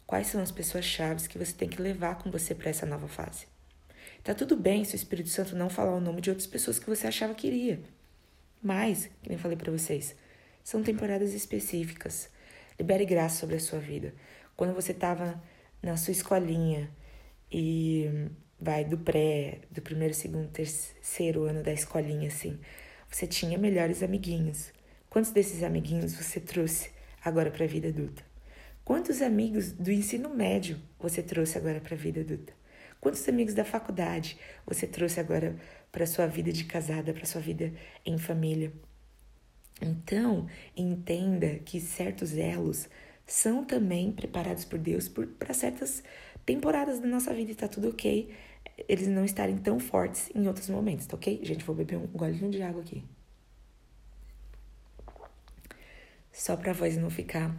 quais 0.05 0.27
são 0.27 0.39
as 0.39 0.51
pessoas 0.51 0.85
chaves 0.85 1.25
que 1.25 1.39
você 1.39 1.51
tem 1.51 1.67
que 1.67 1.81
levar 1.81 2.19
com 2.19 2.29
você 2.29 2.53
para 2.53 2.69
essa 2.69 2.85
nova 2.85 3.07
fase. 3.07 3.47
Tá 4.23 4.35
tudo 4.35 4.55
bem 4.55 4.83
se 4.83 4.93
o 4.93 4.95
Espírito 4.95 5.29
Santo 5.29 5.55
não 5.55 5.71
falar 5.71 5.95
o 5.95 5.99
nome 5.99 6.21
de 6.21 6.29
outras 6.29 6.45
pessoas 6.45 6.77
que 6.77 6.87
você 6.87 7.07
achava 7.07 7.33
que 7.33 7.47
iria. 7.47 7.79
Mas, 8.61 9.09
que 9.23 9.29
nem 9.29 9.39
falei 9.39 9.57
para 9.57 9.71
vocês, 9.71 10.15
são 10.63 10.83
temporadas 10.83 11.33
específicas. 11.33 12.29
Libere 12.77 13.05
graça 13.05 13.39
sobre 13.39 13.55
a 13.55 13.59
sua 13.59 13.79
vida. 13.79 14.13
Quando 14.55 14.75
você 14.75 14.91
estava 14.91 15.41
na 15.81 15.97
sua 15.97 16.11
escolinha 16.11 16.91
e 17.51 18.07
vai 18.59 18.85
do 18.85 18.99
pré, 18.99 19.61
do 19.71 19.81
primeiro, 19.81 20.13
segundo, 20.13 20.47
terceiro 20.49 21.45
ano 21.45 21.63
da 21.63 21.73
escolinha, 21.73 22.27
assim, 22.27 22.59
você 23.11 23.27
tinha 23.27 23.57
melhores 23.57 24.01
amiguinhos. 24.01 24.71
Quantos 25.09 25.31
desses 25.31 25.61
amiguinhos 25.63 26.13
você 26.13 26.39
trouxe 26.39 26.89
agora 27.23 27.51
para 27.51 27.65
a 27.65 27.67
vida 27.67 27.89
adulta? 27.89 28.23
Quantos 28.85 29.21
amigos 29.21 29.73
do 29.73 29.91
ensino 29.91 30.33
médio 30.33 30.79
você 30.97 31.21
trouxe 31.21 31.57
agora 31.57 31.81
para 31.81 31.93
a 31.93 31.97
vida 31.97 32.21
adulta? 32.21 32.53
Quantos 33.01 33.27
amigos 33.27 33.53
da 33.53 33.65
faculdade 33.65 34.37
você 34.65 34.87
trouxe 34.87 35.19
agora 35.19 35.55
para 35.91 36.05
sua 36.05 36.25
vida 36.25 36.51
de 36.53 36.63
casada, 36.63 37.13
para 37.13 37.25
sua 37.25 37.41
vida 37.41 37.73
em 38.05 38.17
família? 38.17 38.71
Então, 39.81 40.47
entenda 40.77 41.59
que 41.65 41.81
certos 41.81 42.37
elos 42.37 42.87
são 43.25 43.65
também 43.65 44.11
preparados 44.11 44.63
por 44.63 44.79
Deus 44.79 45.09
para 45.09 45.53
certas 45.53 46.03
temporadas 46.45 46.99
da 46.99 47.07
nossa 47.07 47.33
vida 47.33 47.51
e 47.51 47.55
tá 47.55 47.67
tudo 47.67 47.89
ok 47.89 48.31
eles 48.88 49.07
não 49.07 49.25
estarem 49.25 49.57
tão 49.57 49.79
fortes 49.79 50.29
em 50.35 50.47
outros 50.47 50.69
momentos, 50.69 51.05
tá 51.05 51.15
ok? 51.15 51.39
Gente, 51.43 51.63
vou 51.63 51.75
beber 51.75 51.97
um 51.97 52.07
golinho 52.07 52.50
de 52.50 52.61
água 52.61 52.81
aqui. 52.81 53.03
Só 56.31 56.55
pra 56.55 56.73
voz 56.73 56.97
não 56.97 57.09
ficar 57.09 57.55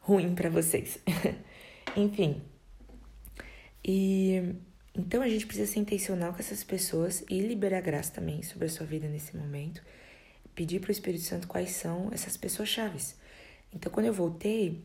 ruim 0.00 0.34
para 0.34 0.50
vocês. 0.50 0.98
Enfim. 1.96 2.42
E 3.84 4.54
então 4.94 5.22
a 5.22 5.28
gente 5.28 5.46
precisa 5.46 5.70
ser 5.70 5.78
intencional 5.78 6.32
com 6.32 6.40
essas 6.40 6.64
pessoas 6.64 7.24
e 7.30 7.40
liberar 7.40 7.80
graça 7.80 8.12
também 8.12 8.42
sobre 8.42 8.66
a 8.66 8.68
sua 8.68 8.84
vida 8.84 9.08
nesse 9.08 9.36
momento. 9.36 9.82
Pedir 10.54 10.80
para 10.80 10.88
o 10.88 10.92
Espírito 10.92 11.22
Santo 11.22 11.46
quais 11.46 11.70
são 11.70 12.10
essas 12.12 12.36
pessoas 12.36 12.68
chaves. 12.68 13.16
Então, 13.72 13.92
quando 13.92 14.06
eu 14.06 14.12
voltei, 14.12 14.82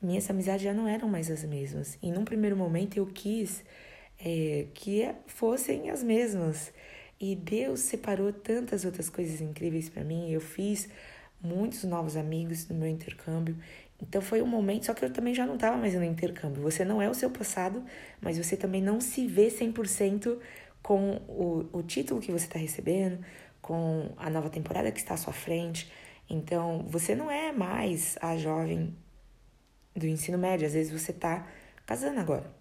minhas 0.00 0.30
amizades 0.30 0.62
já 0.62 0.72
não 0.72 0.86
eram 0.86 1.08
mais 1.08 1.30
as 1.30 1.42
mesmas. 1.42 1.98
E 2.00 2.12
num 2.12 2.24
primeiro 2.24 2.56
momento 2.56 2.96
eu 2.96 3.06
quis 3.06 3.64
é, 4.24 4.66
que 4.74 5.10
fossem 5.26 5.90
as 5.90 6.02
mesmas. 6.02 6.72
E 7.18 7.34
Deus 7.34 7.80
separou 7.80 8.32
tantas 8.32 8.84
outras 8.84 9.10
coisas 9.10 9.40
incríveis 9.40 9.88
para 9.88 10.04
mim. 10.04 10.30
Eu 10.30 10.40
fiz 10.40 10.88
muitos 11.42 11.84
novos 11.84 12.16
amigos 12.16 12.68
no 12.68 12.76
meu 12.76 12.88
intercâmbio. 12.88 13.56
Então 14.00 14.22
foi 14.22 14.40
um 14.40 14.46
momento, 14.46 14.86
só 14.86 14.94
que 14.94 15.04
eu 15.04 15.12
também 15.12 15.34
já 15.34 15.46
não 15.46 15.54
estava 15.54 15.76
mais 15.76 15.94
no 15.94 16.04
intercâmbio. 16.04 16.62
Você 16.62 16.84
não 16.84 17.02
é 17.02 17.08
o 17.08 17.14
seu 17.14 17.30
passado, 17.30 17.84
mas 18.20 18.38
você 18.38 18.56
também 18.56 18.80
não 18.80 19.00
se 19.00 19.26
vê 19.26 19.48
100% 19.48 20.38
com 20.82 21.16
o, 21.28 21.68
o 21.72 21.82
título 21.82 22.20
que 22.20 22.32
você 22.32 22.46
está 22.46 22.58
recebendo, 22.58 23.22
com 23.60 24.12
a 24.16 24.30
nova 24.30 24.48
temporada 24.48 24.90
que 24.90 24.98
está 24.98 25.14
à 25.14 25.18
sua 25.18 25.34
frente. 25.34 25.90
Então 26.28 26.86
você 26.88 27.14
não 27.14 27.30
é 27.30 27.52
mais 27.52 28.16
a 28.22 28.36
jovem 28.38 28.96
do 29.94 30.06
ensino 30.06 30.38
médio. 30.38 30.66
Às 30.66 30.72
vezes 30.72 30.92
você 30.98 31.10
está 31.10 31.46
casando 31.84 32.20
agora. 32.20 32.59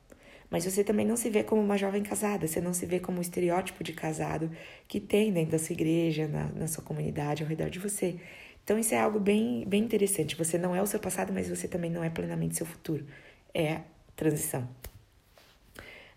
Mas 0.50 0.66
você 0.66 0.84
também 0.84 1.06
não 1.06 1.16
se 1.16 1.30
vê 1.30 1.44
como 1.44 1.62
uma 1.62 1.78
jovem 1.78 2.02
casada, 2.02 2.48
você 2.48 2.60
não 2.60 2.74
se 2.74 2.86
vê 2.86 3.00
como 3.00 3.20
um 3.20 3.22
estereótipo 3.22 3.84
de 3.84 3.94
casado 3.94 4.50
que 4.88 5.00
tem 5.00 5.32
dentro 5.32 5.52
da 5.52 5.60
sua 5.60 5.74
igreja, 5.74 6.28
na, 6.28 6.46
na 6.46 6.68
sua 6.68 6.84
comunidade, 6.84 7.44
ao 7.44 7.50
redor 7.50 7.70
de 7.70 7.78
você. 7.78 8.20
Então 8.64 8.78
isso 8.78 8.94
é 8.94 9.00
algo 9.00 9.20
bem, 9.20 9.64
bem 9.68 9.84
interessante. 9.84 10.36
Você 10.36 10.58
não 10.58 10.76
é 10.76 10.82
o 10.82 10.88
seu 10.88 11.00
passado, 11.00 11.32
mas 11.34 11.50
você 11.50 11.68
também 11.68 11.90
não 11.92 12.04
é 12.04 12.10
plenamente 12.10 12.56
seu 12.56 12.66
futuro. 12.66 13.06
É 13.54 13.82
transição. 14.16 14.68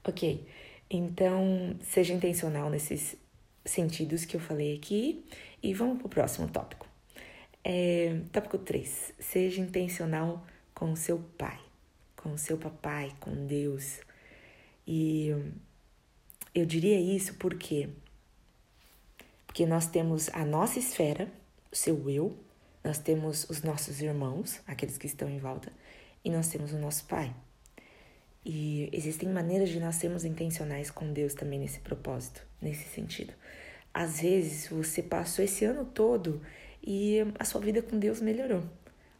Ok, 0.04 0.44
então 0.90 1.76
seja 1.82 2.12
intencional 2.12 2.68
nesses 2.68 3.16
sentidos 3.64 4.24
que 4.24 4.36
eu 4.36 4.40
falei 4.40 4.74
aqui 4.76 5.24
e 5.62 5.72
vamos 5.72 5.98
para 5.98 6.06
o 6.06 6.10
próximo 6.10 6.48
tópico. 6.48 6.86
É, 7.64 8.20
tópico 8.32 8.58
3. 8.58 9.14
Seja 9.18 9.60
intencional 9.60 10.44
com 10.74 10.92
o 10.92 10.96
seu 10.96 11.18
pai, 11.38 11.60
com 12.16 12.32
o 12.32 12.38
seu 12.38 12.58
papai, 12.58 13.12
com 13.20 13.46
Deus. 13.46 14.00
E 14.86 15.28
eu 16.54 16.66
diria 16.66 17.00
isso 17.00 17.34
porque 17.34 17.88
porque 19.52 19.66
nós 19.66 19.86
temos 19.86 20.30
a 20.32 20.46
nossa 20.46 20.78
esfera, 20.78 21.28
o 21.70 21.76
seu 21.76 22.08
eu, 22.08 22.34
nós 22.82 22.96
temos 22.96 23.48
os 23.50 23.62
nossos 23.62 24.00
irmãos, 24.00 24.62
aqueles 24.66 24.96
que 24.96 25.06
estão 25.06 25.28
em 25.28 25.38
volta, 25.38 25.70
e 26.24 26.30
nós 26.30 26.48
temos 26.48 26.72
o 26.72 26.78
nosso 26.78 27.04
pai. 27.04 27.34
E 28.44 28.88
existem 28.90 29.28
maneiras 29.28 29.68
de 29.68 29.78
nós 29.78 29.96
sermos 29.96 30.24
intencionais 30.24 30.90
com 30.90 31.12
Deus 31.12 31.34
também 31.34 31.58
nesse 31.58 31.80
propósito, 31.80 32.42
nesse 32.62 32.88
sentido. 32.88 33.34
Às 33.92 34.22
vezes 34.22 34.68
você 34.68 35.02
passou 35.02 35.44
esse 35.44 35.66
ano 35.66 35.84
todo 35.84 36.40
e 36.82 37.18
a 37.38 37.44
sua 37.44 37.60
vida 37.60 37.82
com 37.82 37.98
Deus 37.98 38.22
melhorou. 38.22 38.64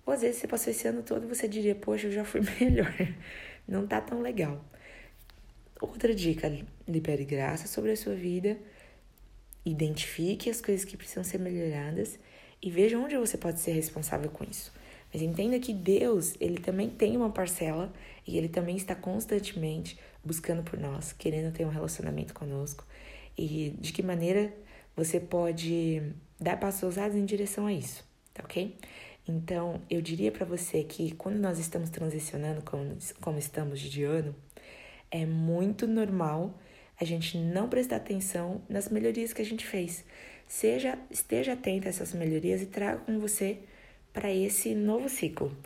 Ou 0.07 0.15
às 0.15 0.23
vezes 0.23 0.41
você 0.41 0.49
passou 0.49 0.71
esse 0.73 0.89
ano 0.89 1.03
todo 1.03 1.25
e 1.25 1.29
você 1.29 1.47
diria, 1.47 1.75
poxa, 1.75 2.07
eu 2.07 2.13
já 2.13 2.25
fui 2.25 2.41
melhor. 2.59 2.93
Não 3.69 3.87
tá 3.87 4.01
tão 4.01 4.23
legal. 4.23 4.65
Outra 5.83 6.15
dica: 6.15 6.49
libere 6.87 7.25
graça 7.25 7.67
sobre 7.67 7.91
a 7.91 7.97
sua 7.97 8.15
vida, 8.15 8.57
identifique 9.65 10.49
as 10.49 10.61
coisas 10.61 10.85
que 10.85 10.97
precisam 10.97 11.25
ser 11.25 11.39
melhoradas 11.39 12.21
e 12.63 12.71
veja 12.71 12.97
onde 12.97 13.17
você 13.17 13.37
pode 13.37 13.59
ser 13.59 13.73
responsável 13.73 14.31
com 14.31 14.45
isso. 14.45 14.73
Mas 15.13 15.21
entenda 15.21 15.59
que 15.59 15.75
Deus, 15.75 16.35
ele 16.41 16.59
também 16.59 16.89
tem 16.89 17.17
uma 17.17 17.31
parcela 17.31 17.93
e 18.27 18.39
ele 18.39 18.49
também 18.49 18.77
está 18.77 18.95
constantemente 18.95 19.99
buscando 20.25 20.63
por 20.63 20.79
nós, 20.79 21.13
querendo 21.13 21.53
ter 21.53 21.67
um 21.67 21.71
relacionamento 21.71 22.33
conosco. 22.33 22.87
E 23.37 23.75
de 23.81 23.93
que 23.93 24.03
maneira 24.03 24.55
você 24.97 25.19
pode 25.19 26.01
dar 26.41 26.59
passos 26.61 26.85
ousados 26.85 27.17
em 27.17 27.25
direção 27.25 27.67
a 27.67 27.73
isso, 27.73 28.05
tá 28.33 28.45
ok? 28.45 28.77
Então, 29.27 29.81
eu 29.91 30.01
diria 30.01 30.31
para 30.31 30.47
você 30.47 30.85
que 30.85 31.13
quando 31.13 31.39
nós 31.39 31.59
estamos 31.59 31.91
transicionando, 31.91 32.63
como, 32.63 32.97
como 33.21 33.39
estamos 33.39 33.81
de 33.81 34.05
ano, 34.05 34.35
é 35.13 35.27
muito 35.27 35.87
normal 35.87 36.59
a 36.99 37.05
gente 37.05 37.37
não 37.37 37.69
prestar 37.69 37.97
atenção 37.97 38.63
nas 38.69 38.89
melhorias 38.89 39.33
que 39.33 39.43
a 39.43 39.45
gente 39.45 39.67
fez. 39.67 40.05
Seja, 40.49 40.99
esteja 41.11 41.53
atento 41.53 41.87
a 41.87 41.91
essas 41.91 42.15
melhorias 42.15 42.63
e 42.63 42.67
traga 42.67 42.99
com 43.01 43.19
você 43.19 43.59
para 44.13 44.33
esse 44.33 44.75
novo 44.75 45.09
ciclo. 45.09 45.57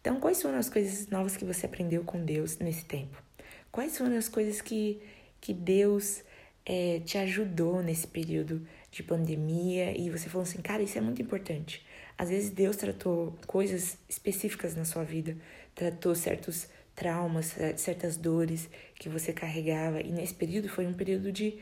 Então, 0.00 0.20
quais 0.20 0.42
foram 0.42 0.58
as 0.58 0.68
coisas 0.68 1.08
novas 1.08 1.36
que 1.36 1.44
você 1.44 1.66
aprendeu 1.66 2.04
com 2.04 2.24
Deus 2.24 2.58
nesse 2.58 2.84
tempo? 2.84 3.22
Quais 3.70 3.96
foram 3.96 4.16
as 4.16 4.28
coisas 4.28 4.60
que, 4.60 5.00
que 5.40 5.52
Deus 5.52 6.22
é, 6.64 7.00
te 7.04 7.18
ajudou 7.18 7.82
nesse 7.82 8.06
período 8.06 8.66
de 8.90 9.02
pandemia 9.02 9.96
e 9.96 10.10
você 10.10 10.28
falou 10.28 10.42
assim, 10.42 10.60
cara, 10.62 10.82
isso 10.82 10.98
é 10.98 11.00
muito 11.00 11.20
importante. 11.22 11.84
Às 12.18 12.30
vezes 12.30 12.50
Deus 12.50 12.76
tratou 12.76 13.36
coisas 13.46 13.98
específicas 14.08 14.74
na 14.74 14.84
sua 14.84 15.04
vida, 15.04 15.36
tratou 15.74 16.14
certos 16.14 16.68
traumas, 16.96 17.54
certas 17.76 18.16
dores 18.16 18.68
que 18.94 19.08
você 19.08 19.32
carregava. 19.32 20.00
E 20.00 20.10
nesse 20.10 20.34
período 20.34 20.68
foi 20.68 20.86
um 20.86 20.94
período 20.94 21.30
de, 21.30 21.58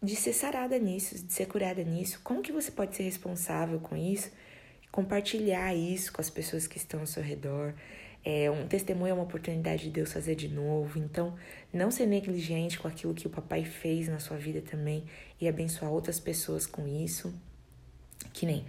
de 0.00 0.14
ser 0.14 0.32
sarada 0.32 0.78
nisso, 0.78 1.26
de 1.26 1.32
ser 1.32 1.46
curada 1.46 1.82
nisso. 1.82 2.20
Como 2.22 2.40
que 2.40 2.52
você 2.52 2.70
pode 2.70 2.96
ser 2.96 3.02
responsável 3.02 3.80
com 3.80 3.96
isso? 3.96 4.30
Compartilhar 4.90 5.74
isso 5.74 6.12
com 6.12 6.20
as 6.20 6.30
pessoas 6.30 6.66
que 6.66 6.78
estão 6.78 7.00
ao 7.00 7.06
seu 7.06 7.22
redor. 7.22 7.74
É, 8.24 8.50
um 8.50 8.66
testemunho 8.66 9.10
é 9.10 9.14
uma 9.14 9.22
oportunidade 9.24 9.84
de 9.84 9.90
Deus 9.90 10.12
fazer 10.12 10.36
de 10.36 10.48
novo. 10.48 10.98
Então, 10.98 11.34
não 11.72 11.90
ser 11.90 12.06
negligente 12.06 12.78
com 12.78 12.86
aquilo 12.86 13.14
que 13.14 13.26
o 13.26 13.30
papai 13.30 13.64
fez 13.64 14.08
na 14.08 14.20
sua 14.20 14.36
vida 14.36 14.62
também 14.62 15.04
e 15.40 15.48
abençoar 15.48 15.92
outras 15.92 16.20
pessoas 16.20 16.66
com 16.66 16.86
isso. 16.86 17.34
Que 18.32 18.46
nem 18.46 18.64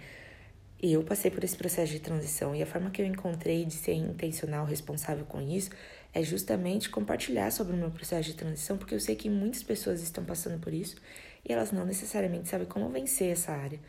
eu 0.82 1.02
passei 1.02 1.30
por 1.30 1.44
esse 1.44 1.56
processo 1.56 1.92
de 1.92 2.00
transição 2.00 2.54
e 2.54 2.62
a 2.62 2.66
forma 2.66 2.90
que 2.90 3.02
eu 3.02 3.06
encontrei 3.06 3.66
de 3.66 3.74
ser 3.74 3.92
intencional, 3.92 4.64
responsável 4.64 5.26
com 5.26 5.38
isso, 5.38 5.70
é 6.12 6.22
justamente 6.22 6.90
compartilhar 6.90 7.50
sobre 7.50 7.74
o 7.74 7.76
meu 7.76 7.90
processo 7.90 8.28
de 8.28 8.34
transição, 8.34 8.76
porque 8.76 8.94
eu 8.94 9.00
sei 9.00 9.14
que 9.14 9.30
muitas 9.30 9.62
pessoas 9.62 10.02
estão 10.02 10.24
passando 10.24 10.58
por 10.60 10.72
isso 10.72 10.96
e 11.44 11.52
elas 11.52 11.72
não 11.72 11.86
necessariamente 11.86 12.48
sabem 12.48 12.66
como 12.66 12.88
vencer 12.88 13.32
essa 13.32 13.52
área. 13.52 13.80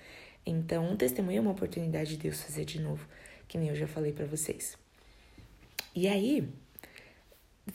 Então, 0.45 0.91
um 0.91 0.95
testemunho 0.95 1.37
é 1.37 1.41
uma 1.41 1.51
oportunidade 1.51 2.11
de 2.11 2.17
Deus 2.17 2.41
fazer 2.41 2.65
de 2.65 2.79
novo, 2.79 3.07
que 3.47 3.57
nem 3.57 3.69
eu 3.69 3.75
já 3.75 3.87
falei 3.87 4.11
para 4.13 4.25
vocês. 4.25 4.77
E 5.95 6.07
aí, 6.07 6.47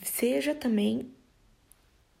seja 0.01 0.55
também 0.55 1.11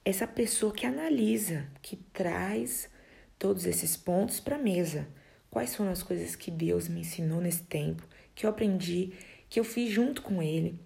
essa 0.05 0.27
pessoa 0.27 0.73
que 0.73 0.85
analisa, 0.85 1.67
que 1.81 1.95
traz 1.95 2.89
todos 3.37 3.65
esses 3.65 3.97
pontos 3.97 4.39
para 4.39 4.55
a 4.55 4.59
mesa. 4.59 5.07
Quais 5.49 5.75
foram 5.75 5.91
as 5.91 6.03
coisas 6.03 6.35
que 6.35 6.51
Deus 6.51 6.87
me 6.87 7.01
ensinou 7.01 7.41
nesse 7.41 7.63
tempo, 7.63 8.03
que 8.33 8.45
eu 8.45 8.49
aprendi, 8.49 9.13
que 9.49 9.59
eu 9.59 9.63
fiz 9.63 9.91
junto 9.91 10.21
com 10.21 10.41
Ele, 10.41 10.79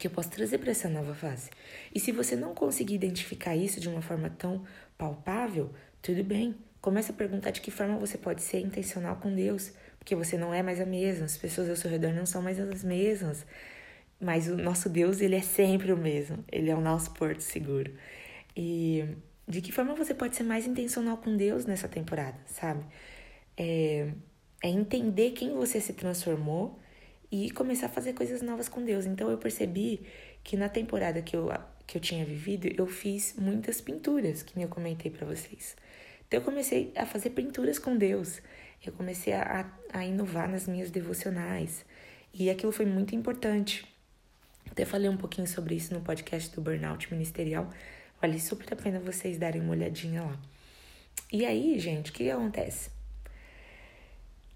que 0.00 0.06
eu 0.06 0.10
posso 0.10 0.30
trazer 0.30 0.56
para 0.56 0.70
essa 0.70 0.88
nova 0.88 1.14
fase. 1.14 1.50
E 1.94 2.00
se 2.00 2.10
você 2.10 2.34
não 2.34 2.54
conseguir 2.54 2.94
identificar 2.94 3.54
isso 3.54 3.78
de 3.78 3.86
uma 3.86 4.00
forma 4.00 4.30
tão 4.30 4.64
palpável, 4.96 5.70
tudo 6.00 6.24
bem. 6.24 6.56
Comece 6.80 7.10
a 7.10 7.14
perguntar 7.14 7.50
de 7.50 7.60
que 7.60 7.70
forma 7.70 7.98
você 7.98 8.16
pode 8.16 8.40
ser 8.40 8.60
intencional 8.60 9.16
com 9.16 9.34
Deus, 9.34 9.72
porque 9.98 10.16
você 10.16 10.38
não 10.38 10.54
é 10.54 10.62
mais 10.62 10.80
a 10.80 10.86
mesma, 10.86 11.26
as 11.26 11.36
pessoas 11.36 11.68
ao 11.68 11.76
seu 11.76 11.90
redor 11.90 12.14
não 12.14 12.24
são 12.24 12.40
mais 12.40 12.58
as 12.58 12.82
mesmas. 12.82 13.44
Mas 14.18 14.48
o 14.48 14.56
nosso 14.56 14.88
Deus, 14.88 15.20
ele 15.20 15.36
é 15.36 15.42
sempre 15.42 15.92
o 15.92 15.96
mesmo. 15.98 16.42
Ele 16.50 16.70
é 16.70 16.74
o 16.74 16.80
nosso 16.80 17.10
porto 17.12 17.42
seguro. 17.42 17.92
E 18.56 19.04
de 19.46 19.60
que 19.60 19.70
forma 19.70 19.94
você 19.94 20.14
pode 20.14 20.34
ser 20.34 20.44
mais 20.44 20.66
intencional 20.66 21.18
com 21.18 21.36
Deus 21.36 21.66
nessa 21.66 21.88
temporada, 21.88 22.38
sabe? 22.46 22.82
É, 23.54 24.08
é 24.62 24.68
entender 24.70 25.32
quem 25.32 25.54
você 25.54 25.78
se 25.78 25.92
transformou 25.92 26.80
e 27.30 27.50
começar 27.50 27.86
a 27.86 27.88
fazer 27.88 28.12
coisas 28.12 28.42
novas 28.42 28.68
com 28.68 28.84
Deus. 28.84 29.06
Então 29.06 29.30
eu 29.30 29.38
percebi 29.38 30.00
que 30.42 30.56
na 30.56 30.68
temporada 30.68 31.22
que 31.22 31.36
eu, 31.36 31.48
que 31.86 31.96
eu 31.96 32.00
tinha 32.00 32.24
vivido, 32.24 32.68
eu 32.76 32.86
fiz 32.86 33.34
muitas 33.38 33.80
pinturas, 33.80 34.42
que 34.42 34.60
eu 34.60 34.68
comentei 34.68 35.10
para 35.10 35.26
vocês. 35.26 35.76
Então 36.26 36.40
eu 36.40 36.44
comecei 36.44 36.92
a 36.96 37.06
fazer 37.06 37.30
pinturas 37.30 37.78
com 37.78 37.96
Deus. 37.96 38.40
Eu 38.84 38.92
comecei 38.92 39.32
a, 39.32 39.70
a 39.92 40.04
inovar 40.04 40.48
nas 40.48 40.66
minhas 40.66 40.90
devocionais. 40.90 41.84
E 42.32 42.48
aquilo 42.48 42.72
foi 42.72 42.86
muito 42.86 43.14
importante. 43.14 43.86
Até 44.70 44.84
falei 44.84 45.08
um 45.08 45.16
pouquinho 45.16 45.46
sobre 45.46 45.74
isso 45.74 45.92
no 45.92 46.00
podcast 46.00 46.54
do 46.54 46.60
Burnout 46.60 47.12
Ministerial. 47.12 47.68
Vale 48.20 48.40
super 48.40 48.72
a 48.72 48.76
pena 48.76 49.00
vocês 49.00 49.38
darem 49.38 49.60
uma 49.60 49.72
olhadinha 49.72 50.22
lá. 50.22 50.38
E 51.32 51.44
aí, 51.44 51.78
gente, 51.78 52.10
o 52.10 52.14
que 52.14 52.30
acontece? 52.30 52.99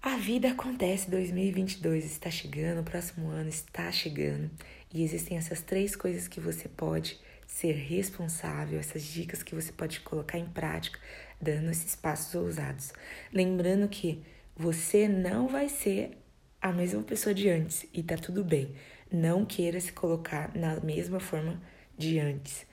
A 0.05 0.17
vida 0.17 0.51
acontece, 0.51 1.09
2022 1.09 2.05
está 2.05 2.29
chegando, 2.29 2.81
o 2.81 2.83
próximo 2.83 3.27
ano 3.29 3.49
está 3.49 3.91
chegando, 3.91 4.51
e 4.93 5.03
existem 5.03 5.35
essas 5.35 5.61
três 5.63 5.95
coisas 5.95 6.27
que 6.27 6.39
você 6.39 6.69
pode 6.69 7.19
ser 7.47 7.71
responsável, 7.71 8.77
essas 8.77 9.01
dicas 9.01 9.41
que 9.41 9.55
você 9.55 9.71
pode 9.71 10.01
colocar 10.01 10.37
em 10.37 10.45
prática, 10.45 10.99
dando 11.41 11.71
esses 11.71 11.95
passos 11.95 12.35
ousados. 12.35 12.93
Lembrando 13.33 13.89
que 13.89 14.21
você 14.55 15.07
não 15.07 15.47
vai 15.47 15.67
ser 15.69 16.15
a 16.61 16.71
mesma 16.71 17.01
pessoa 17.01 17.33
de 17.33 17.49
antes 17.49 17.87
e 17.91 18.03
tá 18.03 18.15
tudo 18.15 18.43
bem. 18.43 18.75
Não 19.11 19.43
queira 19.43 19.81
se 19.81 19.91
colocar 19.91 20.55
na 20.55 20.79
mesma 20.81 21.19
forma 21.19 21.59
de 21.97 22.19
antes. 22.19 22.63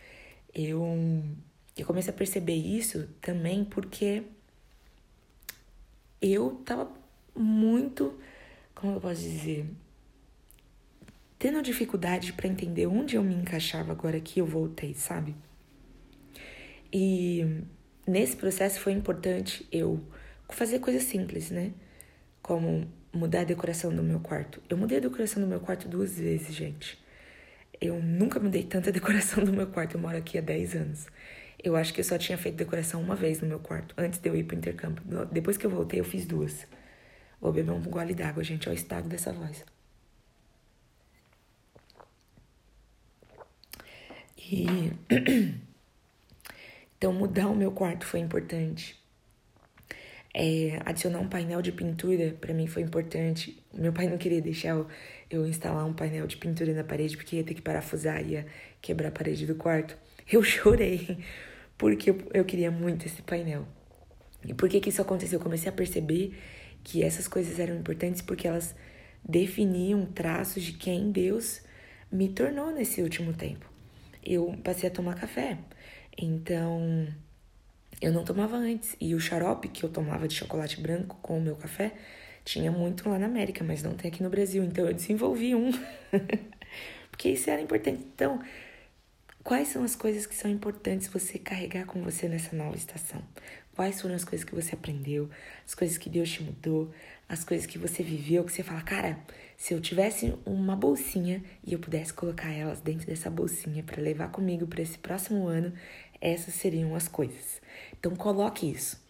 Eu, 0.54 0.84
eu 1.78 1.86
comecei 1.86 2.12
a 2.12 2.16
perceber 2.16 2.56
isso 2.56 3.08
também 3.22 3.64
porque 3.64 4.22
eu 6.20 6.60
tava 6.66 7.00
muito, 7.34 8.18
como 8.74 8.94
eu 8.94 9.00
posso 9.00 9.20
dizer, 9.20 9.66
tendo 11.38 11.62
dificuldade 11.62 12.32
para 12.32 12.46
entender 12.46 12.86
onde 12.86 13.16
eu 13.16 13.22
me 13.24 13.34
encaixava 13.34 13.92
agora 13.92 14.20
que 14.20 14.40
eu 14.40 14.46
voltei, 14.46 14.94
sabe? 14.94 15.34
E 16.92 17.62
nesse 18.06 18.36
processo 18.36 18.78
foi 18.80 18.92
importante 18.92 19.66
eu 19.72 20.00
fazer 20.48 20.78
coisas 20.78 21.04
simples, 21.04 21.50
né? 21.50 21.72
Como 22.42 22.86
mudar 23.12 23.40
a 23.40 23.44
decoração 23.44 23.94
do 23.94 24.02
meu 24.02 24.20
quarto. 24.20 24.62
Eu 24.68 24.76
mudei 24.76 24.98
a 24.98 25.00
decoração 25.00 25.42
do 25.42 25.48
meu 25.48 25.60
quarto 25.60 25.88
duas 25.88 26.18
vezes, 26.18 26.54
gente. 26.54 26.98
Eu 27.80 28.00
nunca 28.02 28.38
mudei 28.38 28.62
tanta 28.62 28.90
decoração 28.92 29.44
do 29.44 29.52
meu 29.52 29.66
quarto. 29.66 29.96
Eu 29.96 30.00
moro 30.00 30.16
aqui 30.16 30.38
há 30.38 30.40
10 30.40 30.76
anos. 30.76 31.06
Eu 31.62 31.76
acho 31.76 31.94
que 31.94 32.00
eu 32.00 32.04
só 32.04 32.18
tinha 32.18 32.36
feito 32.36 32.56
decoração 32.56 33.00
uma 33.00 33.14
vez 33.14 33.40
no 33.40 33.46
meu 33.46 33.58
quarto, 33.58 33.94
antes 33.96 34.18
de 34.18 34.28
eu 34.28 34.34
ir 34.34 34.44
pro 34.44 34.56
intercâmbio. 34.56 35.02
Depois 35.30 35.56
que 35.56 35.64
eu 35.64 35.70
voltei, 35.70 36.00
eu 36.00 36.04
fiz 36.04 36.26
duas. 36.26 36.66
Vou 37.42 37.52
beber 37.52 37.72
um 37.72 37.82
gole 37.82 38.14
d'água, 38.14 38.44
gente. 38.44 38.68
Olha 38.68 38.76
o 38.76 38.78
estado 38.78 39.08
dessa 39.08 39.32
voz. 39.32 39.64
E. 44.38 44.92
então, 46.96 47.12
mudar 47.12 47.48
o 47.48 47.56
meu 47.56 47.72
quarto 47.72 48.06
foi 48.06 48.20
importante. 48.20 48.96
É, 50.32 50.80
adicionar 50.86 51.18
um 51.18 51.28
painel 51.28 51.60
de 51.60 51.72
pintura 51.72 52.36
para 52.40 52.54
mim 52.54 52.68
foi 52.68 52.82
importante. 52.82 53.60
Meu 53.74 53.92
pai 53.92 54.08
não 54.08 54.16
queria 54.16 54.40
deixar 54.40 54.68
eu, 54.68 54.86
eu, 55.28 55.44
instalar 55.44 55.84
um 55.84 55.92
painel 55.92 56.28
de 56.28 56.36
pintura 56.36 56.72
na 56.72 56.84
parede 56.84 57.16
porque 57.16 57.36
ia 57.36 57.44
ter 57.44 57.54
que 57.54 57.60
parafusar, 57.60 58.24
ia 58.24 58.46
quebrar 58.80 59.08
a 59.08 59.10
parede 59.12 59.46
do 59.46 59.56
quarto. 59.56 59.98
Eu 60.30 60.42
chorei 60.44 61.18
porque 61.76 62.10
eu, 62.10 62.18
eu 62.32 62.44
queria 62.44 62.70
muito 62.70 63.04
esse 63.04 63.20
painel. 63.20 63.66
E 64.44 64.54
por 64.54 64.68
que, 64.68 64.80
que 64.80 64.90
isso 64.90 65.02
aconteceu? 65.02 65.40
Eu 65.40 65.42
comecei 65.42 65.68
a 65.68 65.72
perceber 65.72 66.34
que 66.82 67.02
essas 67.02 67.28
coisas 67.28 67.58
eram 67.58 67.76
importantes 67.76 68.22
porque 68.22 68.46
elas 68.46 68.74
definiam 69.26 70.04
traços 70.06 70.62
de 70.62 70.72
quem 70.72 71.12
Deus 71.12 71.62
me 72.10 72.28
tornou 72.28 72.70
nesse 72.70 73.02
último 73.02 73.32
tempo. 73.32 73.70
Eu 74.24 74.56
passei 74.62 74.88
a 74.88 74.92
tomar 74.92 75.14
café, 75.14 75.58
então 76.16 77.08
eu 78.00 78.12
não 78.12 78.24
tomava 78.24 78.56
antes. 78.56 78.96
E 79.00 79.14
o 79.14 79.20
xarope 79.20 79.68
que 79.68 79.84
eu 79.84 79.88
tomava 79.88 80.28
de 80.28 80.34
chocolate 80.34 80.80
branco 80.80 81.16
com 81.22 81.38
o 81.38 81.40
meu 81.40 81.56
café 81.56 81.92
tinha 82.44 82.70
muito 82.70 83.08
lá 83.08 83.18
na 83.18 83.26
América, 83.26 83.64
mas 83.64 83.82
não 83.82 83.94
tem 83.94 84.10
aqui 84.10 84.22
no 84.22 84.30
Brasil. 84.30 84.62
Então 84.64 84.86
eu 84.86 84.92
desenvolvi 84.92 85.54
um, 85.54 85.70
porque 87.10 87.30
isso 87.30 87.48
era 87.48 87.60
importante. 87.60 88.04
Então, 88.14 88.40
quais 89.42 89.68
são 89.68 89.84
as 89.84 89.94
coisas 89.94 90.26
que 90.26 90.34
são 90.34 90.50
importantes 90.50 91.08
você 91.08 91.38
carregar 91.38 91.86
com 91.86 92.02
você 92.02 92.28
nessa 92.28 92.54
nova 92.54 92.76
estação? 92.76 93.22
Quais 93.74 94.00
foram 94.00 94.14
as 94.14 94.24
coisas 94.24 94.44
que 94.44 94.54
você 94.54 94.74
aprendeu, 94.74 95.30
as 95.66 95.74
coisas 95.74 95.96
que 95.96 96.10
Deus 96.10 96.30
te 96.30 96.42
mudou, 96.42 96.92
as 97.28 97.42
coisas 97.42 97.66
que 97.66 97.78
você 97.78 98.02
viveu, 98.02 98.44
que 98.44 98.52
você 98.52 98.62
fala, 98.62 98.82
cara, 98.82 99.18
se 99.56 99.72
eu 99.72 99.80
tivesse 99.80 100.34
uma 100.44 100.76
bolsinha 100.76 101.42
e 101.64 101.72
eu 101.72 101.78
pudesse 101.78 102.12
colocar 102.12 102.50
elas 102.52 102.80
dentro 102.80 103.06
dessa 103.06 103.30
bolsinha 103.30 103.82
para 103.82 104.02
levar 104.02 104.30
comigo 104.30 104.66
para 104.66 104.82
esse 104.82 104.98
próximo 104.98 105.46
ano, 105.46 105.72
essas 106.20 106.54
seriam 106.54 106.94
as 106.94 107.08
coisas. 107.08 107.62
Então 107.98 108.14
coloque 108.14 108.70
isso. 108.70 109.02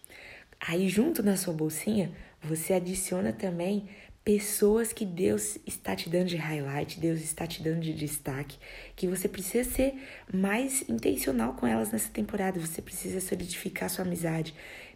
Aí 0.59 0.87
junto 0.87 1.21
na 1.21 1.35
sua 1.35 1.53
bolsinha, 1.53 2.11
você 2.41 2.73
adiciona 2.73 3.33
também 3.33 3.89
pessoas 4.23 4.93
que 4.93 5.05
Deus 5.05 5.57
está 5.67 5.95
te 5.95 6.09
dando 6.09 6.27
de 6.27 6.37
highlight, 6.37 6.99
Deus 6.99 7.21
está 7.21 7.45
te 7.45 7.61
dando 7.61 7.81
de 7.81 7.93
destaque, 7.93 8.57
que 8.95 9.07
você 9.07 9.27
precisa 9.27 9.69
ser 9.69 9.93
mais 10.33 10.87
intencional 10.89 11.53
com 11.53 11.67
elas 11.67 11.91
nessa 11.91 12.09
temporada, 12.09 12.59
você 12.59 12.81
precisa 12.81 13.19
solidificar 13.19 13.89
sua 13.89 14.05
amizade. 14.05 14.55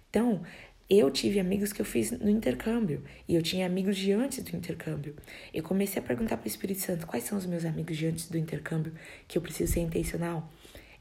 Então, 0.10 0.42
eu 0.90 1.12
tive 1.12 1.38
amigos 1.38 1.74
que 1.74 1.82
eu 1.82 1.86
fiz 1.86 2.12
no 2.12 2.30
intercâmbio 2.30 3.04
e 3.28 3.36
eu 3.36 3.42
tinha 3.42 3.66
amigos 3.66 3.98
de 3.98 4.14
antes 4.14 4.42
do 4.42 4.56
intercâmbio. 4.56 5.18
Eu 5.54 5.62
comecei 5.62 6.02
a 6.02 6.06
perguntar 6.06 6.38
para 6.38 6.46
o 6.46 6.48
Espírito 6.48 6.80
Santo 6.80 7.06
quais 7.06 7.26
são 7.26 7.38
os 7.38 7.46
meus 7.46 7.66
amigos 7.66 7.98
de 7.98 8.08
antes 8.08 8.30
do 8.30 8.38
intercâmbio 8.38 8.94
que 9.28 9.38
eu 9.38 9.42
preciso 9.42 9.74
ser 9.74 9.82
intencional. 9.82 10.50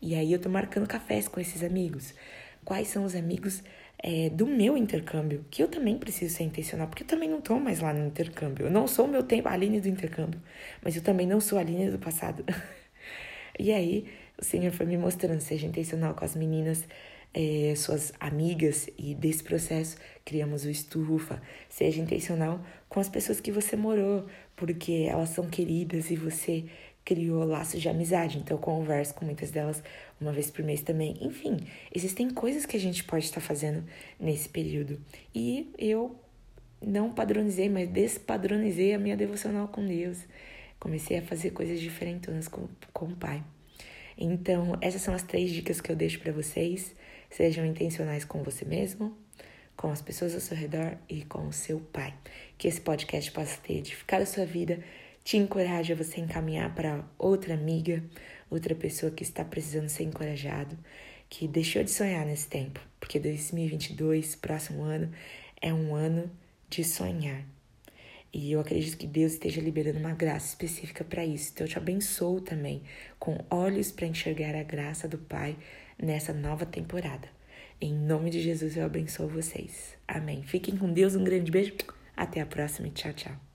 E 0.02 0.16
aí 0.16 0.32
eu 0.32 0.40
tô 0.40 0.48
marcando 0.48 0.88
cafés 0.88 1.28
com 1.28 1.38
esses 1.38 1.62
amigos. 1.62 2.12
Quais 2.64 2.88
são 2.88 3.04
os 3.04 3.14
amigos 3.14 3.62
é, 4.02 4.28
do 4.30 4.46
meu 4.46 4.76
intercâmbio, 4.76 5.44
que 5.50 5.62
eu 5.62 5.68
também 5.68 5.98
preciso 5.98 6.34
ser 6.34 6.44
intencional, 6.44 6.86
porque 6.88 7.02
eu 7.02 7.06
também 7.06 7.28
não 7.28 7.38
estou 7.38 7.58
mais 7.58 7.80
lá 7.80 7.92
no 7.92 8.06
intercâmbio. 8.06 8.66
Eu 8.66 8.70
não 8.70 8.86
sou 8.86 9.06
o 9.06 9.08
meu 9.08 9.22
tempo, 9.22 9.48
a 9.48 9.52
Aline 9.52 9.80
do 9.80 9.88
intercâmbio, 9.88 10.40
mas 10.82 10.96
eu 10.96 11.02
também 11.02 11.26
não 11.26 11.40
sou 11.40 11.58
a 11.58 11.62
Aline 11.62 11.90
do 11.90 11.98
passado. 11.98 12.44
e 13.58 13.72
aí, 13.72 14.06
o 14.38 14.44
Senhor 14.44 14.72
foi 14.72 14.86
me 14.86 14.96
mostrando, 14.96 15.40
seja 15.40 15.66
intencional 15.66 16.14
com 16.14 16.24
as 16.24 16.36
meninas, 16.36 16.86
é, 17.32 17.74
suas 17.76 18.12
amigas, 18.20 18.88
e 18.98 19.14
desse 19.14 19.42
processo 19.42 19.96
criamos 20.24 20.64
o 20.64 20.70
Estufa. 20.70 21.40
Seja 21.68 22.00
intencional 22.00 22.60
com 22.88 23.00
as 23.00 23.08
pessoas 23.08 23.40
que 23.40 23.50
você 23.50 23.76
morou, 23.76 24.26
porque 24.54 25.06
elas 25.08 25.30
são 25.30 25.46
queridas 25.48 26.10
e 26.10 26.16
você 26.16 26.64
criou 27.06 27.44
laços 27.44 27.80
de 27.80 27.88
amizade. 27.88 28.36
Então, 28.36 28.56
eu 28.56 28.60
converso 28.60 29.14
com 29.14 29.24
muitas 29.24 29.52
delas 29.52 29.82
uma 30.20 30.32
vez 30.32 30.50
por 30.50 30.64
mês 30.64 30.82
também. 30.82 31.16
Enfim, 31.22 31.56
existem 31.94 32.28
coisas 32.28 32.66
que 32.66 32.76
a 32.76 32.80
gente 32.80 33.04
pode 33.04 33.24
estar 33.24 33.40
fazendo 33.40 33.84
nesse 34.18 34.48
período. 34.48 35.00
E 35.32 35.72
eu 35.78 36.16
não 36.82 37.12
padronizei, 37.12 37.68
mas 37.68 37.88
despadronizei 37.88 38.92
a 38.92 38.98
minha 38.98 39.16
devocional 39.16 39.68
com 39.68 39.86
Deus. 39.86 40.18
Comecei 40.80 41.18
a 41.18 41.22
fazer 41.22 41.52
coisas 41.52 41.80
diferentes 41.80 42.48
com, 42.48 42.68
com 42.92 43.06
o 43.06 43.16
Pai. 43.16 43.42
Então, 44.18 44.76
essas 44.80 45.00
são 45.00 45.14
as 45.14 45.22
três 45.22 45.50
dicas 45.52 45.80
que 45.80 45.92
eu 45.92 45.96
deixo 45.96 46.18
para 46.18 46.32
vocês. 46.32 46.92
Sejam 47.30 47.64
intencionais 47.64 48.24
com 48.24 48.42
você 48.42 48.64
mesmo, 48.64 49.16
com 49.76 49.92
as 49.92 50.02
pessoas 50.02 50.34
ao 50.34 50.40
seu 50.40 50.56
redor 50.56 50.96
e 51.08 51.24
com 51.24 51.46
o 51.46 51.52
seu 51.52 51.78
pai. 51.78 52.12
Que 52.58 52.66
esse 52.66 52.80
podcast 52.80 53.30
possa 53.30 53.58
ter 53.60 53.74
edificado 53.74 54.24
a 54.24 54.26
sua 54.26 54.44
vida, 54.44 54.82
te 55.26 55.36
encoraje 55.36 55.92
a 55.92 55.96
você 55.96 56.20
encaminhar 56.20 56.72
para 56.72 57.04
outra 57.18 57.54
amiga, 57.54 58.00
outra 58.48 58.76
pessoa 58.76 59.10
que 59.10 59.24
está 59.24 59.44
precisando 59.44 59.88
ser 59.88 60.04
encorajado, 60.04 60.78
que 61.28 61.48
deixou 61.48 61.82
de 61.82 61.90
sonhar 61.90 62.24
nesse 62.24 62.46
tempo, 62.46 62.80
porque 63.00 63.18
2022, 63.18 64.36
próximo 64.36 64.84
ano, 64.84 65.10
é 65.60 65.74
um 65.74 65.96
ano 65.96 66.30
de 66.70 66.84
sonhar. 66.84 67.44
E 68.32 68.52
eu 68.52 68.60
acredito 68.60 68.96
que 68.96 69.06
Deus 69.08 69.32
esteja 69.32 69.60
liberando 69.60 69.98
uma 69.98 70.12
graça 70.12 70.46
específica 70.46 71.02
para 71.02 71.24
isso. 71.24 71.50
Então 71.52 71.66
eu 71.66 71.70
te 71.70 71.78
abençoo 71.78 72.40
também 72.40 72.82
com 73.18 73.36
olhos 73.50 73.90
para 73.90 74.06
enxergar 74.06 74.54
a 74.54 74.62
graça 74.62 75.08
do 75.08 75.18
Pai 75.18 75.56
nessa 76.00 76.32
nova 76.32 76.64
temporada. 76.64 77.28
Em 77.80 77.92
nome 77.92 78.30
de 78.30 78.40
Jesus 78.40 78.76
eu 78.76 78.84
abençoo 78.84 79.26
vocês. 79.26 79.96
Amém. 80.06 80.44
Fiquem 80.44 80.76
com 80.76 80.92
Deus, 80.92 81.16
um 81.16 81.24
grande 81.24 81.50
beijo. 81.50 81.74
Até 82.16 82.40
a 82.40 82.46
próxima 82.46 82.86
e 82.86 82.92
tchau, 82.92 83.12
tchau. 83.12 83.45